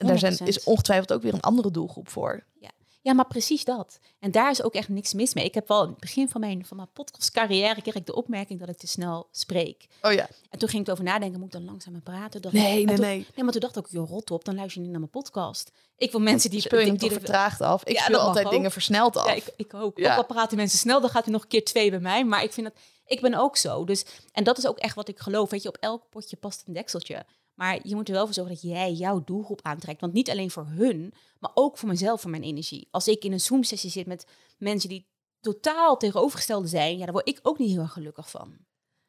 [0.02, 2.43] En daar zijn, is ongetwijfeld ook weer een andere doelgroep voor.
[2.60, 2.70] Ja.
[3.04, 3.99] Ja, maar precies dat.
[4.20, 5.45] En daar is ook echt niks mis mee.
[5.45, 8.60] Ik heb wel in het begin van mijn, van mijn podcastcarrière kreeg ik de opmerking
[8.60, 9.86] dat ik te snel spreek.
[10.02, 10.28] Oh ja.
[10.49, 12.41] En toen ging ik erover nadenken, moet ik dan langzamer praten?
[12.41, 13.28] Dacht nee, nee, toen, nee.
[13.36, 15.72] Nee, maar toen dacht ik, joh, rot op, dan luister je niet naar mijn podcast.
[15.97, 16.62] Ik wil mensen die...
[16.62, 17.84] Speel je die, vertraagd af?
[17.84, 18.52] Ik Ja, speel altijd ook.
[18.52, 19.28] dingen versneld af.
[19.28, 19.97] Ja, ik, ik ook.
[19.97, 20.12] Ja.
[20.12, 22.26] Ook al praten mensen snel, dan gaat hij nog een keer twee bij mij.
[22.26, 22.76] Maar ik vind dat,
[23.06, 23.86] ik ben ook zo.
[23.86, 25.49] Dus, en dat is ook echt wat ik geloof.
[25.49, 27.26] Weet je, op elk potje past een dekseltje.
[27.62, 30.01] Maar je moet er wel voor zorgen dat jij jouw doelgroep aantrekt.
[30.01, 32.88] Want niet alleen voor hun, maar ook voor mezelf, voor mijn energie.
[32.91, 34.26] Als ik in een Zoom-sessie zit met
[34.57, 35.07] mensen die
[35.39, 38.57] totaal tegenovergestelde zijn, ja, daar word ik ook niet heel erg gelukkig van.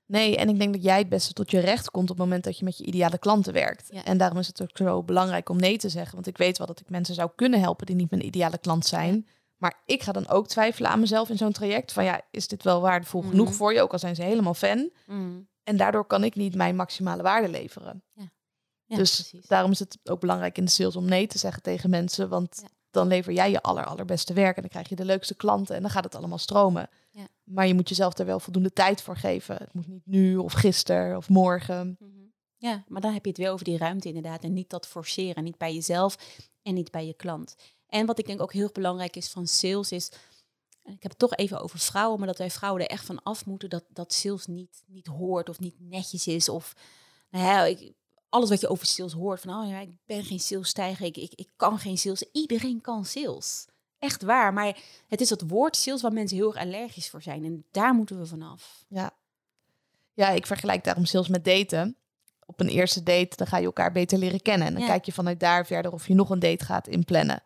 [0.07, 2.45] Nee, en ik denk dat jij het beste tot je recht komt op het moment
[2.45, 3.89] dat je met je ideale klanten werkt.
[3.93, 4.05] Ja.
[4.05, 6.15] En daarom is het ook zo belangrijk om nee te zeggen.
[6.15, 8.87] Want ik weet wel dat ik mensen zou kunnen helpen die niet mijn ideale klant
[8.87, 9.27] zijn.
[9.57, 11.93] Maar ik ga dan ook twijfelen aan mezelf in zo'n traject.
[11.93, 13.31] Van ja, is dit wel waardevol Mhm.
[13.31, 13.83] genoeg voor je?
[13.83, 14.91] Ook al zijn ze helemaal fan.
[15.65, 18.05] En daardoor kan ik niet mijn maximale waarde leveren.
[18.13, 18.32] Ja,
[18.97, 19.47] dus precies.
[19.47, 22.29] daarom is het ook belangrijk in de sales om nee te zeggen tegen mensen.
[22.29, 22.69] Want Ja.
[22.91, 24.55] dan lever jij je aller, allerbeste werk.
[24.57, 25.77] En dan krijg je de leukste klanten.
[25.77, 26.89] En dan gaat het allemaal stromen.
[27.11, 27.27] Ja.
[27.45, 29.57] Maar je moet jezelf er wel voldoende tijd voor geven.
[29.57, 31.97] Het moet niet nu of gisteren of morgen.
[31.99, 32.11] Mhm.
[32.57, 34.45] Ja, maar dan heb je het weer over die ruimte inderdaad.
[34.45, 35.45] En niet dat forceren.
[35.45, 36.17] Niet bij jezelf
[36.63, 37.55] en niet bij je klant.
[37.87, 40.11] En wat ik denk ook heel erg belangrijk is van sales is...
[40.85, 43.47] Ik heb het toch even over vrouwen, maar dat wij vrouwen er echt van af
[43.47, 46.49] moeten dat, dat sales niet, niet hoort of niet netjes is.
[46.49, 46.73] Of
[47.31, 47.93] nou ja, ik,
[48.33, 51.33] alles wat je over sales hoort, van oh ja, ik ben geen salesstijger, ik, ik,
[51.35, 52.25] ik kan geen sales.
[52.33, 53.67] Iedereen kan sales.
[53.99, 54.53] Echt waar.
[54.53, 54.77] Maar
[55.09, 57.45] het is dat woord sales waar mensen heel erg allergisch voor zijn.
[57.45, 58.85] En daar moeten we vanaf.
[58.89, 59.11] Ja.
[60.15, 61.97] Ja, ik vergelijk daarom sales met daten.
[62.47, 64.67] Op een eerste date, dan ga je elkaar beter leren kennen.
[64.67, 64.89] En dan Ja.
[64.89, 67.43] kijk je vanuit daar verder of je nog een date gaat inplannen.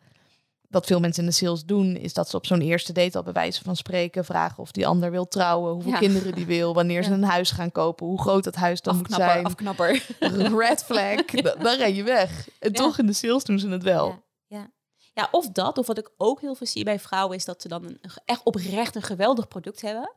[0.67, 3.23] Wat veel mensen in de sales doen, is dat ze op zo'n eerste date al
[3.23, 5.97] bij wijze van spreken vragen of die ander wil trouwen, hoeveel Ja.
[5.97, 9.11] kinderen die wil, wanneer ze een huis gaan kopen, hoe groot dat huis dan moet
[9.11, 9.45] zijn.
[9.45, 10.05] afknapper.
[10.57, 12.47] Red flag, da- dan ren je weg.
[12.59, 14.07] En toch in de sales doen ze het wel.
[14.07, 14.71] Ja, ja.
[15.13, 17.67] ja, of dat, of wat ik ook heel veel zie bij vrouwen, is dat ze
[17.67, 20.13] dan een, echt oprecht een geweldig product hebben.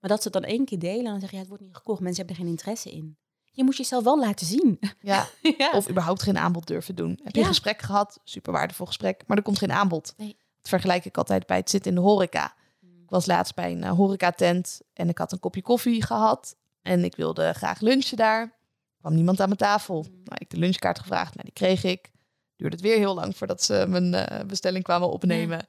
[0.00, 1.76] Maar dat ze het dan één keer delen en dan zeggen, ja, het wordt niet
[1.76, 2.00] gekocht.
[2.00, 3.18] Mensen hebben er geen interesse in.
[3.58, 4.78] Je moet jezelf wel laten zien.
[5.00, 5.26] Ja.
[5.58, 5.70] ja.
[5.72, 7.20] Of überhaupt geen aanbod durven doen.
[7.22, 7.40] Heb je Ja.
[7.46, 10.14] een gesprek gehad, super waardevol gesprek, maar er komt geen aanbod.
[10.16, 10.36] Nee.
[10.60, 12.54] Dat vergelijk ik altijd bij het zitten in de horeca.
[12.80, 16.56] Ik was laatst bij een uh, horecatent en ik had een kopje koffie gehad.
[16.82, 18.40] En ik wilde graag lunchen daar.
[18.42, 18.50] Er
[19.00, 19.96] kwam niemand aan mijn tafel.
[20.02, 20.14] Mm.
[20.24, 22.10] Nou, ik de lunchkaart gevraagd, nou, die kreeg ik.
[22.56, 25.66] Duurde het weer heel lang voordat ze mijn eh, bestelling kwamen opnemen.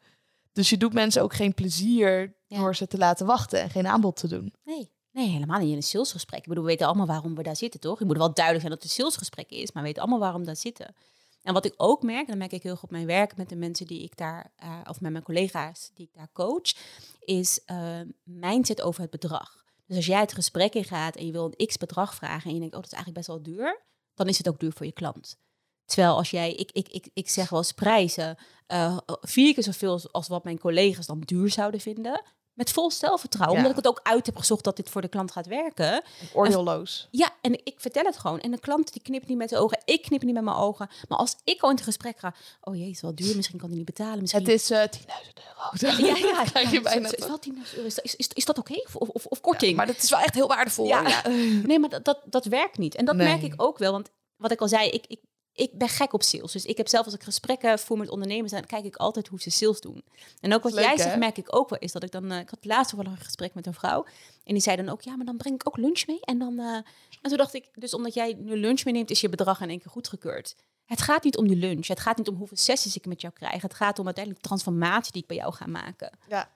[0.53, 2.57] Dus je doet mensen ook geen plezier Ja.
[2.57, 4.53] door ze te laten wachten en geen aanbod te doen.
[4.63, 4.91] Nee.
[5.19, 6.39] Nee, helemaal niet in een salesgesprek.
[6.39, 7.99] Ik bedoel, we weten allemaal waarom we daar zitten, toch?
[7.99, 10.39] Je moet wel duidelijk zijn dat het een salesgesprek is, maar we weten allemaal waarom
[10.39, 10.95] we daar zitten.
[11.41, 13.55] En wat ik ook merk, en merk ik heel goed op mijn werk met de
[13.55, 16.73] mensen die ik daar, eh, of met mijn collega's die ik daar coach,
[17.19, 19.63] is eh mindset over het bedrag.
[19.85, 22.53] Dus als jij het gesprek in gaat en je wil een x bedrag vragen en
[22.53, 23.81] je denkt, oh, dat is eigenlijk best wel duur,
[24.13, 25.37] dan is het ook duur voor je klant.
[25.85, 29.99] Terwijl als jij, ik, ik, ik, ik zeg wel eens prijzen, eh, vier keer zoveel
[30.11, 32.23] als wat mijn collega's dan duur zouden vinden.
[32.59, 33.65] Met vol zelfvertrouwen, Ja.
[33.65, 36.03] omdat ik het ook uit heb gezocht dat dit voor de klant gaat werken.
[36.33, 37.07] Oordeelloos.
[37.11, 38.39] Ja, en ik vertel het gewoon.
[38.39, 40.89] En de klant die knipt niet met de ogen, ik knip niet met mijn ogen.
[41.07, 43.59] Maar als ik al in het gesprek ga, oh jee, het is wel duur, misschien
[43.59, 44.19] kan hij niet betalen.
[44.21, 44.41] Misschien...
[44.41, 45.05] Het is eh 10.000
[45.47, 45.97] euro.
[46.07, 47.45] ja, ja, krijg je ja, bijna het is terug.
[47.45, 47.87] wel 10.000 euro.
[47.87, 48.73] Is, dat- is, is, is dat oké?
[48.73, 49.75] Of, of, of korting?
[49.75, 50.85] Maar dat is wel echt heel waardevol.
[50.85, 51.07] Ja.
[51.07, 51.21] Ja.
[51.69, 52.95] Nee, maar dat, dat, dat werkt niet.
[52.95, 53.27] En dat Nee.
[53.27, 53.91] merk ik ook wel.
[53.91, 55.19] Want wat ik al zei, ik, ik,
[55.59, 56.51] ik ben gek op sales.
[56.51, 59.39] Dus ik heb zelf als ik gesprekken voer met ondernemers, dan kijk ik altijd hoe
[59.41, 60.03] ze sales doen.
[60.39, 62.31] En ook wat Leuk, jij zegt, merk ik ook wel, is dat ik dan...
[62.31, 64.05] eh, ik had laatst wel een gesprek met een vrouw.
[64.43, 66.19] En die zei dan ook, ja, maar dan breng ik ook lunch mee.
[66.21, 66.59] En dan...
[66.59, 66.73] eh,
[67.21, 69.79] en toen dacht ik, dus omdat jij nu lunch meeneemt, is je bedrag in één
[69.79, 70.55] keer goedgekeurd.
[70.85, 71.87] Het gaat niet om die lunch.
[71.87, 73.61] Het gaat niet om hoeveel sessies ik met jou krijg.
[73.61, 76.17] Het gaat om uiteindelijk de transformatie die ik bij jou ga maken.
[76.27, 76.51] Ja.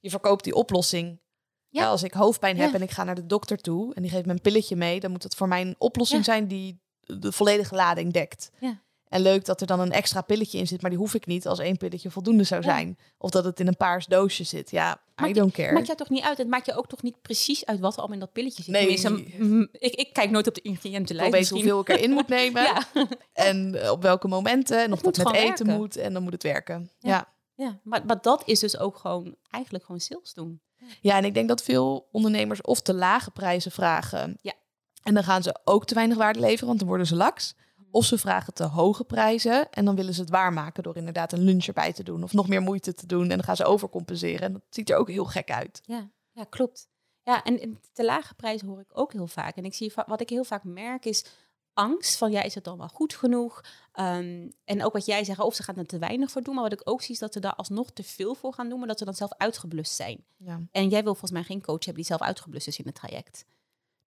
[0.00, 1.20] Je verkoopt die oplossing.
[1.68, 1.82] Ja.
[1.82, 1.88] Ja.
[1.88, 2.74] als ik hoofdpijn heb Ja.
[2.74, 5.10] en ik ga naar de dokter toe en die geeft me een pilletje mee, dan
[5.10, 6.32] moet het voor mij een oplossing Ja.
[6.32, 8.50] zijn die de volledige lading dekt.
[8.60, 8.80] Ja.
[9.08, 11.46] En leuk dat er dan een extra pilletje in zit, maar die hoef ik niet
[11.46, 12.68] als één pilletje voldoende zou Ja.
[12.70, 12.98] zijn.
[13.18, 14.70] Of dat het in een paars doosje zit.
[14.70, 15.72] Ja, I Maakt- don't care.
[15.72, 16.38] Maakt jou toch niet uit?
[16.38, 18.72] Het maakt je ook toch niet precies uit wat er allemaal in dat pilletje zit?
[18.72, 19.68] Nee.
[19.72, 21.32] Ik, ik kijk nooit op de ik ingrediëntenlijst.
[21.32, 21.72] weten misschien.
[21.72, 22.62] hoeveel ik erin moet nemen.
[22.62, 22.82] Ja.
[23.32, 24.82] En eh, op welke momenten.
[24.82, 25.66] En of dat met eten werken.
[25.66, 25.96] moet.
[25.96, 26.90] En dan moet het werken.
[26.98, 27.10] Ja.
[27.10, 27.64] Ja.
[27.64, 30.60] ja, maar, maar dat is dus ook gewoon eigenlijk gewoon sales doen.
[31.00, 34.38] Ja, en ik denk dat veel ondernemers of te lage prijzen vragen.
[34.40, 34.52] Ja.
[35.02, 37.54] En dan gaan ze ook te weinig waarde leveren, want dan worden ze laks.
[37.90, 41.42] Of ze vragen te hoge prijzen en dan willen ze het waarmaken door inderdaad een
[41.42, 43.22] lunch erbij te doen of nog meer moeite te doen.
[43.22, 44.40] En dan gaan ze overcompenseren.
[44.40, 45.80] En dat ziet er ook heel gek uit.
[45.84, 46.88] Ja, ja klopt.
[47.22, 49.56] Ja, en, te lage prijzen hoor ik ook heel vaak.
[49.56, 51.24] En ik zie wat ik heel vaak merk is
[51.74, 53.64] angst van ja, is het dan wel goed genoeg?
[53.92, 56.54] Ehm, en ook wat jij zegt, of ze gaan er te weinig voor doen.
[56.54, 58.78] Maar wat ik ook zie is dat ze daar alsnog te veel voor gaan doen,
[58.78, 60.24] maar dat ze dan zelf uitgeblust zijn.
[60.36, 60.60] Ja.
[60.70, 63.44] En jij wil volgens mij geen coach hebben die zelf uitgeblust is in het traject.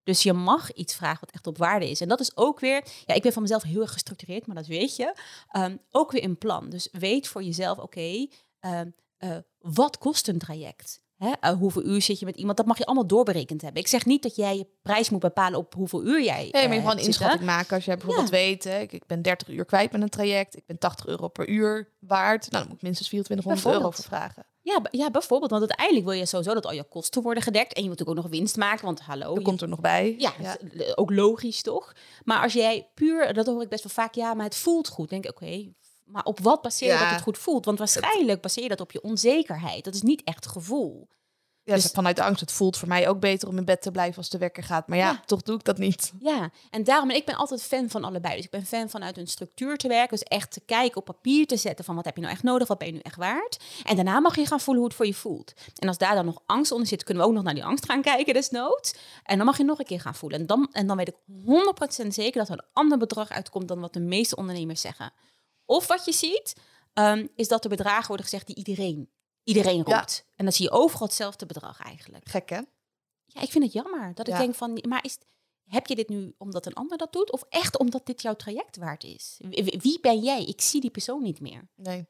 [0.06, 2.02] Dus je mag iets vragen wat echt op waarde is.
[2.02, 4.68] En dat is ook weer, ja, ik ben van mezelf heel erg gestructureerd, maar dat
[4.68, 5.16] weet je.
[5.52, 6.70] Ehm, ook weer een plan.
[6.70, 8.28] Dus weet voor jezelf, oké,
[8.60, 11.02] ehm, eh, wat kost een traject?
[11.18, 11.32] Hè?
[11.40, 12.58] Eh, hoeveel uur zit je met iemand?
[12.58, 13.82] Dat mag je allemaal doorberekend hebben.
[13.82, 16.42] Ik zeg niet dat jij je prijs moet bepalen op hoeveel uur jij.
[16.42, 17.06] Nee, maar eh, je gewoon een hebt zitten.
[17.06, 17.76] inschatting maken.
[17.76, 18.36] Als jij bijvoorbeeld Ja.
[18.36, 20.56] weet, hè, ik, ik ben 30 uur kwijt met een traject.
[20.58, 22.42] Ik ben 80 euro per uur waard.
[22.42, 24.46] Nou, dan moet ik minstens 2400 euro voor vragen.
[24.62, 25.52] Ja, ja, bijvoorbeeld.
[25.52, 27.74] Want uiteindelijk wil je sowieso dat al je kosten worden gedekt.
[27.74, 28.86] En je moet natuurlijk ook nog winst maken.
[28.86, 30.16] Want hallo, Dat je- komt er nog bij.
[30.18, 31.94] Ja, eh, ook logisch toch?
[32.24, 35.10] Maar als jij puur, dat hoor ik best wel vaak, ja, maar het voelt goed.
[35.10, 35.74] Denk ik, oké,
[36.06, 37.00] maar op wat baseer je Ja.
[37.00, 37.66] dat het goed voelt?
[37.66, 39.84] Want waarschijnlijk baseer je dat op je onzekerheid.
[39.84, 41.08] Dat is niet echt gevoel.
[41.64, 42.40] Ja, Dus- vanuit angst.
[42.42, 44.88] Het voelt voor mij ook beter om in bed te blijven als de wekker gaat.
[44.88, 45.22] Maar ja, Ja.
[45.26, 46.12] toch doe ik dat niet.
[46.20, 48.36] Ja, en daarom, en ik ben altijd fan van allebei.
[48.36, 50.18] Dus ik ben fan vanuit een structuur te werken.
[50.18, 52.68] Dus echt te kijken, op papier te zetten van wat heb je nou echt nodig,
[52.68, 53.60] wat ben je nu echt waard.
[53.84, 55.54] En daarna mag je gaan voelen hoe het voor je voelt.
[55.80, 57.86] En als daar dan nog angst onder zit, kunnen we ook nog naar die angst
[57.86, 58.94] gaan kijken desnoods.
[59.24, 60.40] En dan mag je nog een keer gaan voelen.
[60.40, 63.80] En dan, en dan weet ik 100% zeker dat er een ander bedrag uitkomt dan
[63.80, 65.14] wat de meeste ondernemers zeggen.
[65.66, 66.54] Of wat je ziet,
[66.94, 69.10] ehm, is dat er bedragen worden gezegd die iedereen,
[69.44, 69.98] iedereen Ja.
[69.98, 70.26] roept.
[70.36, 72.30] En dan zie je overal hetzelfde bedrag eigenlijk.
[72.30, 72.60] Gek hè?
[73.26, 74.14] Ja, ik vind het jammer.
[74.14, 75.18] Dat ik denk van, maar is,
[75.66, 77.32] heb je dit nu omdat een ander dat doet?
[77.32, 79.40] Of echt omdat dit jouw traject waard is?
[79.50, 80.44] Wie, ben jij?
[80.44, 81.68] Ik zie die persoon niet meer.
[81.76, 82.08] Nee.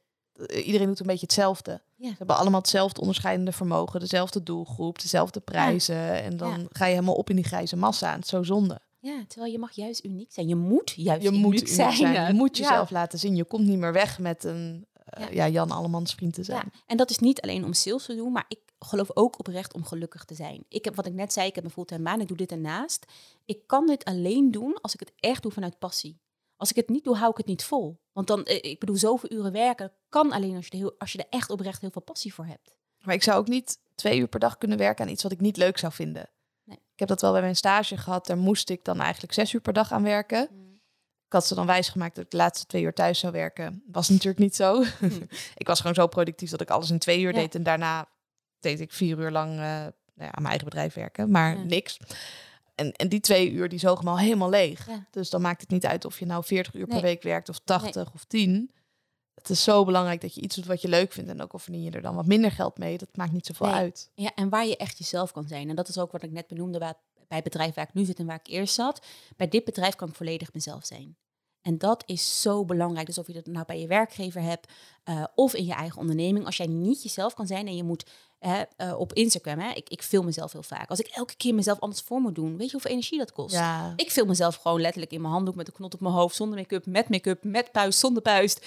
[0.64, 1.82] Iedereen doet een beetje hetzelfde.
[1.96, 2.10] Ja.
[2.10, 6.24] Ze hebben allemaal hetzelfde onderscheidende vermogen, dezelfde doelgroep, dezelfde prijzen.
[6.24, 8.12] En dan ga je helemaal op in die grijze massa.
[8.14, 8.82] Het is zo zonde.
[9.06, 10.48] Ja, terwijl je mag juist uniek zijn.
[10.48, 11.96] Je moet juist Je uniek moet uniek zijn.
[11.96, 12.28] zijn.
[12.28, 12.64] Je moet Ja.
[12.64, 13.36] jezelf laten zien.
[13.36, 15.30] Je komt niet meer weg met een eh, Ja.
[15.32, 15.48] ja.
[15.48, 16.70] Jan Allemans vriend te zijn.
[16.74, 19.74] Ja, en dat is niet alleen om sales te doen, maar ik geloof ook oprecht
[19.74, 20.66] om gelukkig te zijn.
[20.70, 23.06] Ik heb wat ik net zei, ik heb een fulltime baan, ik doe dit ernaast.
[23.46, 26.20] Ik kan dit alleen doen als ik het echt doe vanuit passie.
[26.58, 28.00] Als ik het niet doe, hou ik het niet vol.
[28.12, 31.12] Want dan, eh, ik bedoel, zoveel uren werken kan alleen als je, er heel, als
[31.12, 32.78] je er echt oprecht heel veel passie voor hebt.
[33.02, 35.42] Maar ik zou ook niet twee uur per dag kunnen werken aan iets wat ik
[35.42, 36.30] niet leuk zou vinden.
[36.96, 38.28] Ik heb dat wel bij mijn stage gehad.
[38.28, 40.42] Daar moest ik dan eigenlijk zes uur per dag aan werken.
[41.26, 43.84] Ik had ze dan wijsgemaakt dat ik de laatste twee uur thuis zou werken.
[43.92, 44.84] Was natuurlijk niet zo.
[45.58, 47.40] ik was gewoon zo productief dat ik alles in twee uur Ja.
[47.40, 47.56] deed.
[47.56, 48.08] En daarna
[48.60, 51.32] deed ik vier uur lang eh, nou ja, aan mijn eigen bedrijf werken.
[51.32, 51.64] Maar Ja.
[51.64, 51.98] niks.
[52.76, 54.88] En, en die twee uur die zogen me al helemaal leeg.
[55.12, 57.60] Dus dan maakt het niet uit of je nou 40 uur per week werkt of
[57.64, 58.72] 80 of 10.
[59.36, 61.30] Het is zo belangrijk dat je iets doet wat je leuk vindt.
[61.30, 62.98] En ook al verdien je er dan wat minder geld mee.
[62.98, 63.76] Dat maakt niet zoveel Nee.
[63.76, 64.12] uit.
[64.16, 65.70] Ja, en waar je echt jezelf kan zijn.
[65.70, 66.94] En dat is ook wat ik net benoemde waar,
[67.28, 69.06] bij het bedrijf waar ik nu zit en waar ik eerst zat.
[69.36, 71.18] Bij dit bedrijf kan ik volledig mezelf zijn.
[71.62, 73.06] En dat is zo belangrijk.
[73.06, 74.72] Dus of je dat nou bij je werkgever hebt
[75.04, 76.46] eh, of in je eigen onderneming.
[76.46, 78.06] Als jij niet jezelf kan zijn en je moet
[78.40, 80.90] hè, eh, op Instagram, hè, ik, ik film mezelf heel vaak.
[80.90, 83.54] Als ik elke keer mezelf anders voor moet doen, weet je hoeveel energie dat kost?
[83.54, 83.94] Ja.
[83.96, 86.58] Ik film mezelf gewoon letterlijk in mijn handdoek met een knot op mijn hoofd, zonder
[86.58, 88.66] make-up, met make-up, met puist, zonder puist.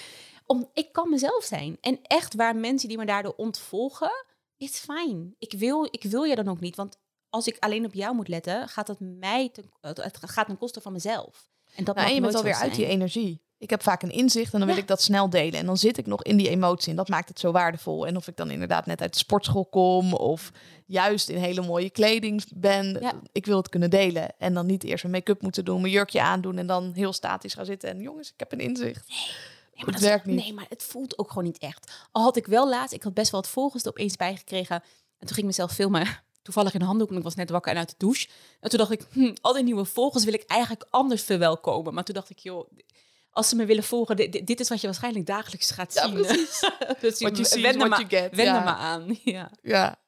[0.51, 1.77] Om, ik kan mezelf zijn.
[1.81, 4.25] En echt waar mensen die me daardoor ontvolgen,
[4.57, 5.35] is fijn.
[5.39, 6.97] Ik wil, ik wil je dan ook niet, want
[7.29, 10.81] als ik alleen op jou moet letten, gaat het mij ten, het gaat ten koste
[10.81, 11.49] van mezelf.
[11.75, 13.41] En dat Nou, en je bent alweer uit die energie.
[13.57, 15.59] Ik heb vaak een inzicht en dan wil ik dat snel delen.
[15.59, 18.07] En dan zit ik nog in die emotie en dat maakt het zo waardevol.
[18.07, 20.51] En of ik dan inderdaad net uit de sportschool kom of
[20.85, 22.97] juist in hele mooie kleding ben.
[23.01, 23.13] Ja.
[23.31, 24.33] Ik wil het kunnen delen.
[24.37, 27.53] En dan niet eerst mijn make-up moeten doen, mijn jurkje aandoen en dan heel statisch
[27.53, 27.89] gaan zitten.
[27.89, 29.07] En jongens, ik heb een inzicht.
[29.07, 29.17] Nee,
[29.85, 30.35] Het maar dat, werkt niet.
[30.39, 31.91] Nee, maar het voelt ook gewoon niet echt.
[32.11, 34.75] Al had ik wel laatst, ik had best wel wat volgers er opeens bijgekregen.
[34.75, 34.81] En
[35.27, 36.07] toen ging ik mezelf filmen,
[36.41, 38.27] toevallig in de handdoek, en ik was net wakker en uit de douche.
[38.59, 41.93] En toen dacht ik, hm, al die nieuwe volgers wil ik eigenlijk anders verwelkomen.
[41.93, 42.69] Maar toen dacht ik, joh,
[43.31, 46.13] als ze me willen volgen, dit, dit- is wat je waarschijnlijk dagelijks gaat Ja, zien.
[46.13, 46.59] precies.
[47.01, 48.63] dus see is wend er get, wend ja.
[48.63, 49.17] maar aan.
[49.23, 49.51] Ja.
[49.61, 49.99] Ja.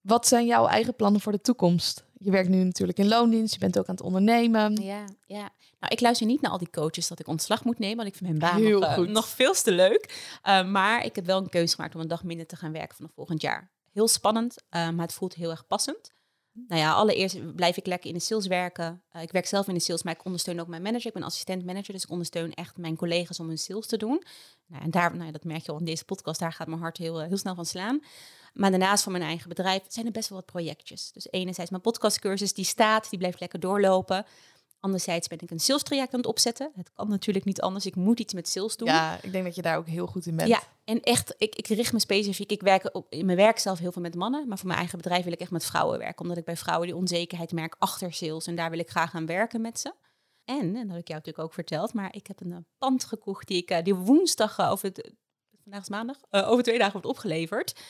[0.00, 2.04] Wat zijn jouw eigen plannen voor de toekomst?
[2.18, 4.82] Je werkt nu natuurlijk in loondienst, je bent ook aan het ondernemen.
[4.82, 5.50] Ja, ja.
[5.80, 8.14] Nou, ik luister niet naar al die coaches dat ik ontslag moet nemen, want ik
[8.14, 9.08] vind mijn baan Heel nog, eh, goed.
[9.08, 10.38] nog veel te leuk.
[10.44, 12.96] Uh, maar ik heb wel een keuze gemaakt om een dag minder te gaan werken
[12.96, 13.70] vanaf volgend jaar.
[13.92, 16.10] Heel spannend, uh, maar het voelt heel erg passend.
[16.68, 19.02] nou ja, allereerst blijf ik lekker in de sales werken.
[19.10, 21.06] Eh, ik werk zelf in de sales, maar ik ondersteun ook mijn manager.
[21.06, 24.22] Ik ben assistent manager, dus ik ondersteun echt mijn collega's om hun sales te doen.
[24.66, 26.80] Nou, en daar, nou ja, dat merk je al in deze podcast, daar gaat mijn
[26.80, 28.02] hart heel, heel snel van slaan.
[28.52, 31.12] Maar daarnaast van mijn eigen bedrijf zijn er best wel wat projectjes.
[31.12, 34.26] Dus enerzijds mijn podcastcursus, die staat, die blijft lekker doorlopen.
[34.86, 36.70] Anderzijds ben ik een sales traject aan het opzetten.
[36.74, 37.86] Het kan natuurlijk niet anders.
[37.86, 38.88] Ik moet iets met sales doen.
[38.88, 40.48] Ja, ik denk dat je daar ook heel goed in bent.
[40.48, 42.50] Ja, en echt, ik, ik richt me specifiek.
[42.50, 44.48] Ik werk op, in mijn werk zelf heel veel met mannen.
[44.48, 46.22] Maar voor mijn eigen bedrijf wil ik echt met vrouwen werken.
[46.22, 48.46] Omdat ik bij vrouwen die onzekerheid merk achter sales.
[48.46, 49.92] En daar wil ik graag aan werken met ze.
[50.44, 51.92] En, en dat heb ik jou natuurlijk ook verteld.
[51.92, 54.88] Maar ik heb een uh, pand gekocht die ik uh, die woensdag uh, over...
[54.88, 55.12] Het,
[55.62, 56.16] vandaag is maandag.
[56.30, 57.80] over twee dagen wordt opgeleverd.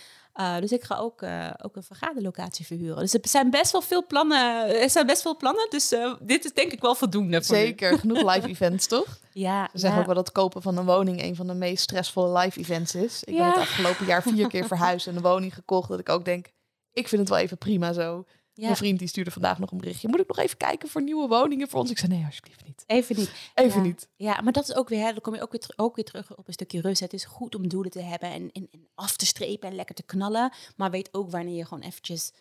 [0.41, 2.97] Uh, dus ik ga ook, uh, ook een vergaderlocatie verhuren.
[2.97, 4.81] Dus er zijn best wel veel plannen.
[4.81, 5.67] Er zijn best veel plannen.
[5.71, 7.43] Dus uh, dit is denk ik wel voldoende.
[7.45, 9.19] Voor Zeker, genoeg live events, toch?
[9.33, 9.69] Ja.
[9.73, 10.01] Ze zeggen ja.
[10.01, 13.25] ook wel dat kopen van een woning een van de meest stressvolle live events is.
[13.25, 13.39] Ik Ja.
[13.39, 15.89] ben het afgelopen jaar vier keer verhuisd en een woning gekocht.
[15.89, 16.47] Dat ik ook denk,
[16.93, 18.25] ik vind het wel even prima zo.
[18.57, 18.65] Ja.
[18.65, 20.09] Mijn vriend die stuurde vandaag nog een berichtje.
[20.09, 21.91] Moet ik nog even kijken voor nieuwe woningen voor ons?
[21.91, 22.85] Ik zei, nee, alsjeblieft niet.
[22.87, 23.31] Even niet.
[23.55, 23.87] Even Ja.
[23.87, 24.09] niet.
[24.17, 26.05] Ja, maar dat is ook weer, hè, dan kom je ook weer, ter- ook weer
[26.05, 27.01] terug op een stukje rust.
[27.01, 29.95] Het is goed om doelen te hebben en, en, en af te strepen en lekker
[29.95, 30.53] te knallen.
[30.77, 32.33] Maar weet ook wanneer je gewoon eventjes...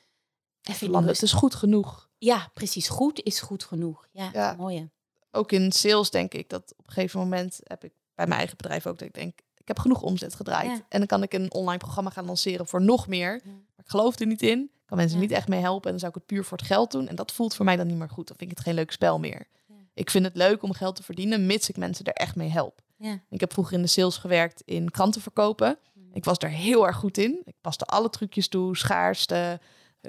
[0.62, 2.10] Even Landen, het is goed genoeg.
[2.18, 2.88] Ja, precies.
[2.90, 4.08] Goed is goed genoeg.
[4.12, 4.56] Ja, Ja.
[4.58, 4.90] mooi.
[5.32, 8.58] Ook in sales denk ik dat op een gegeven moment heb ik bij mijn eigen
[8.58, 10.68] bedrijf ook dat ik denk, ik heb genoeg omzet gedraaid.
[10.78, 10.86] Ja.
[10.90, 13.42] En dan kan ik een online programma gaan lanceren voor nog meer.
[13.46, 14.72] Maar ik geloof er niet in.
[14.86, 15.24] Kan mensen Ja.
[15.24, 15.84] niet echt mee helpen.
[15.86, 17.08] En dan zou ik het puur voor het geld doen.
[17.08, 18.28] En dat voelt voor mij dan niet meer goed.
[18.28, 19.48] Dan vind ik het geen leuk spel meer.
[19.68, 19.76] Ja.
[19.94, 22.82] Ik vind het leuk om geld te verdienen, mits ik mensen er echt mee help.
[22.98, 23.20] Ja.
[23.30, 25.78] Ik heb vroeger in de sales gewerkt in kranten verkopen.
[26.14, 27.42] Ik was daar heel erg goed in.
[27.46, 29.60] Ik paste alle trucjes toe, schaarste.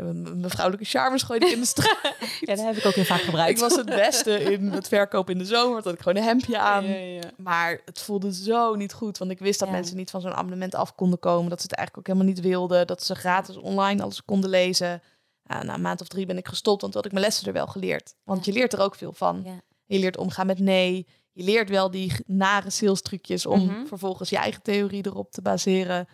[0.03, 1.99] Mijn vrouwelijke charmes gooide ik in de straat.
[2.41, 3.51] ja, dat heb ik ook heel vaak gebruikt.
[3.51, 5.83] ik was het beste in het verkopen in de zomer.
[5.83, 6.85] had ik gewoon een hemdje aan.
[6.85, 7.31] Ja, ja, ja.
[7.37, 9.19] Maar het voelde zo niet goed.
[9.19, 11.51] Want ik wist dat mensen niet van zo'n abonnement af konden komen.
[11.51, 12.87] Dat ze het eigenlijk ook helemaal niet wilden.
[12.87, 15.03] Dat ze gratis online alles konden lezen.
[15.45, 16.81] Na een maand of drie ben ik gestopt.
[16.81, 18.15] Want toen had ik mijn lessen er wel geleerd.
[18.25, 19.63] Want je leert er ook veel van.
[19.87, 21.07] Je leert omgaan met nee.
[21.33, 23.87] Je leert wel die nare sales trucjes om Mhm.
[23.87, 26.09] vervolgens je eigen theorie erop te baseren.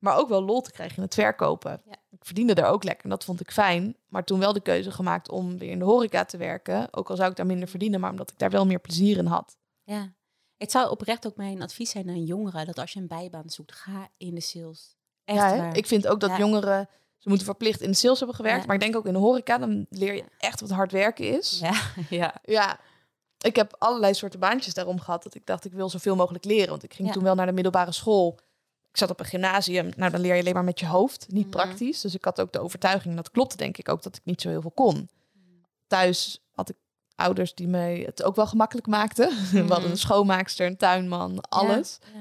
[0.00, 1.82] Maar ook wel lol te krijgen in het verkopen.
[1.86, 1.94] Ja.
[2.10, 3.96] Ik verdiende daar ook lekker en dat vond ik fijn.
[4.08, 6.88] Maar toen wel de keuze gemaakt om weer in de horeca te werken.
[6.94, 9.26] Ook al zou ik daar minder verdienen, maar omdat ik daar wel meer plezier in
[9.26, 9.56] had.
[9.84, 10.12] Ja.
[10.56, 13.72] Het zou oprecht ook mijn advies zijn aan jongeren dat als je een bijbaan zoekt,
[13.72, 14.96] ga in de sales.
[15.24, 15.76] Echt Ja, waar.
[15.76, 16.38] ik vind ook dat Ja.
[16.38, 16.88] jongeren,
[17.18, 18.60] ze moeten verplicht in de sales hebben gewerkt.
[18.60, 18.66] Ja.
[18.66, 21.58] Maar ik denk ook in de horeca, dan leer je echt wat hard werken is.
[21.62, 21.80] Ja,
[22.20, 22.34] ja.
[22.42, 22.78] Ja,
[23.38, 25.22] ik heb allerlei soorten baantjes daarom gehad.
[25.22, 26.68] Dat ik dacht, ik wil zoveel mogelijk leren.
[26.68, 28.38] Want ik ging toen wel naar de middelbare school.
[28.90, 29.90] Ik zat op een gymnasium.
[29.96, 31.50] Nou, dan leer je alleen maar met je hoofd, niet Mhm.
[31.56, 32.00] praktisch.
[32.00, 34.48] Dus ik had ook de overtuiging, dat klopte denk ik ook, dat ik niet zo
[34.48, 35.08] heel veel kon.
[35.86, 36.76] Thuis had ik
[37.14, 39.28] ouders die mij het ook wel gemakkelijk maakten.
[39.52, 39.90] We hadden Mhm.
[39.90, 41.98] een schoonmaakster, een tuinman, alles.
[42.14, 42.20] Ja.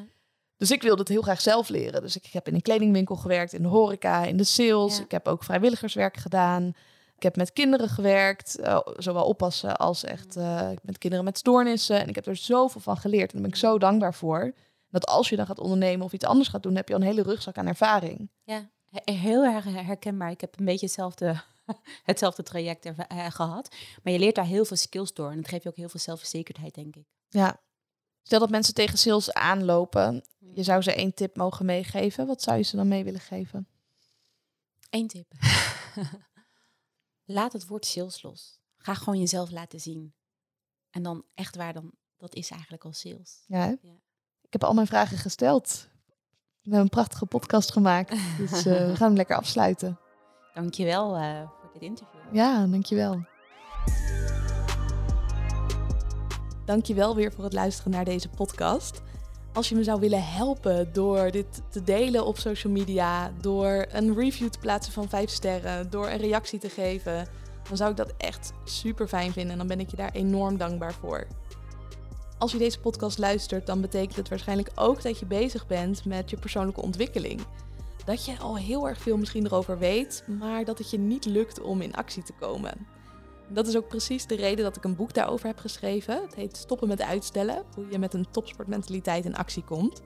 [0.57, 2.01] Dus ik wilde het heel graag zelf leren.
[2.01, 4.97] Dus ik heb in een kledingwinkel gewerkt, in de horeca, in de sales.
[4.97, 5.03] Ja.
[5.03, 6.73] Ik heb ook vrijwilligerswerk gedaan.
[7.15, 12.01] Ik heb met kinderen gewerkt, eh, zowel oppassen als echt eh, met kinderen met stoornissen.
[12.01, 14.53] En ik heb er zoveel van geleerd en daar ben ik zo dankbaar voor.
[14.89, 17.05] Dat als je dan gaat ondernemen of iets anders gaat doen, heb je al een
[17.05, 18.29] hele rugzak aan ervaring.
[18.43, 20.31] Ja, he- heel erg herkenbaar.
[20.31, 21.41] Ik heb een beetje hetzelfde,
[22.03, 23.75] hetzelfde traject erva- eh, gehad.
[24.03, 25.29] Maar je leert daar heel veel skills door.
[25.31, 27.05] En dat geeft je ook heel veel zelfverzekerdheid, denk ik.
[27.29, 27.61] Ja.
[28.23, 30.23] Stel dat mensen tegen sales aanlopen,
[30.53, 32.27] je zou ze één tip mogen meegeven.
[32.27, 33.67] Wat zou je ze dan mee willen geven?
[34.89, 35.31] Eén tip.
[37.25, 38.59] Laat het woord sales los.
[38.77, 40.13] Ga gewoon jezelf laten zien.
[40.89, 43.43] En dan echt waar, dan, dat is eigenlijk al sales.
[43.81, 43.97] Ja.
[44.49, 45.87] Ik heb al mijn vragen gesteld.
[46.61, 48.15] We hebben een prachtige podcast gemaakt.
[48.37, 49.99] Dus eh, we gaan hem lekker afsluiten.
[50.53, 52.19] Dankjewel eh voor dit interview.
[52.31, 53.25] Ja, dankjewel.
[56.65, 59.01] Dankjewel weer voor het luisteren naar deze podcast.
[59.53, 64.15] Als je me zou willen helpen door dit te delen op social media, door een
[64.15, 67.27] review te plaatsen van 5 sterren, door een reactie te geven,
[67.67, 70.57] dan zou ik dat echt super fijn vinden en dan ben ik je daar enorm
[70.57, 71.27] dankbaar voor.
[72.39, 76.29] Als je deze podcast luistert, dan betekent het waarschijnlijk ook dat je bezig bent met
[76.29, 77.41] je persoonlijke ontwikkeling.
[78.05, 81.61] Dat je al heel erg veel misschien erover weet, maar dat het je niet lukt
[81.61, 82.87] om in actie te komen.
[83.47, 86.21] Dat is ook precies de reden dat ik een boek daarover heb geschreven.
[86.21, 90.01] Het heet Stoppen met uitstellen, hoe je met een topsportmentaliteit in actie komt.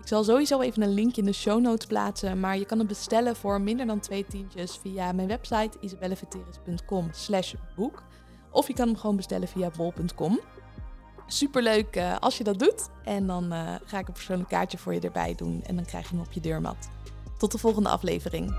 [0.00, 2.88] Ik zal sowieso even een link in de show notes plaatsen, maar je kan het
[2.88, 8.02] bestellen voor minder dan twee tientjes via mijn website isabelleveteris.com slash boek.
[8.50, 10.40] Of je kan hem gewoon bestellen via bol.com.
[11.26, 12.88] Superleuk eh, als je dat doet.
[13.04, 16.08] En dan eh, ga ik een persoonlijk kaartje voor je erbij doen en dan krijg
[16.08, 16.88] je hem op je deurmat.
[17.38, 18.54] Tot de volgende aflevering.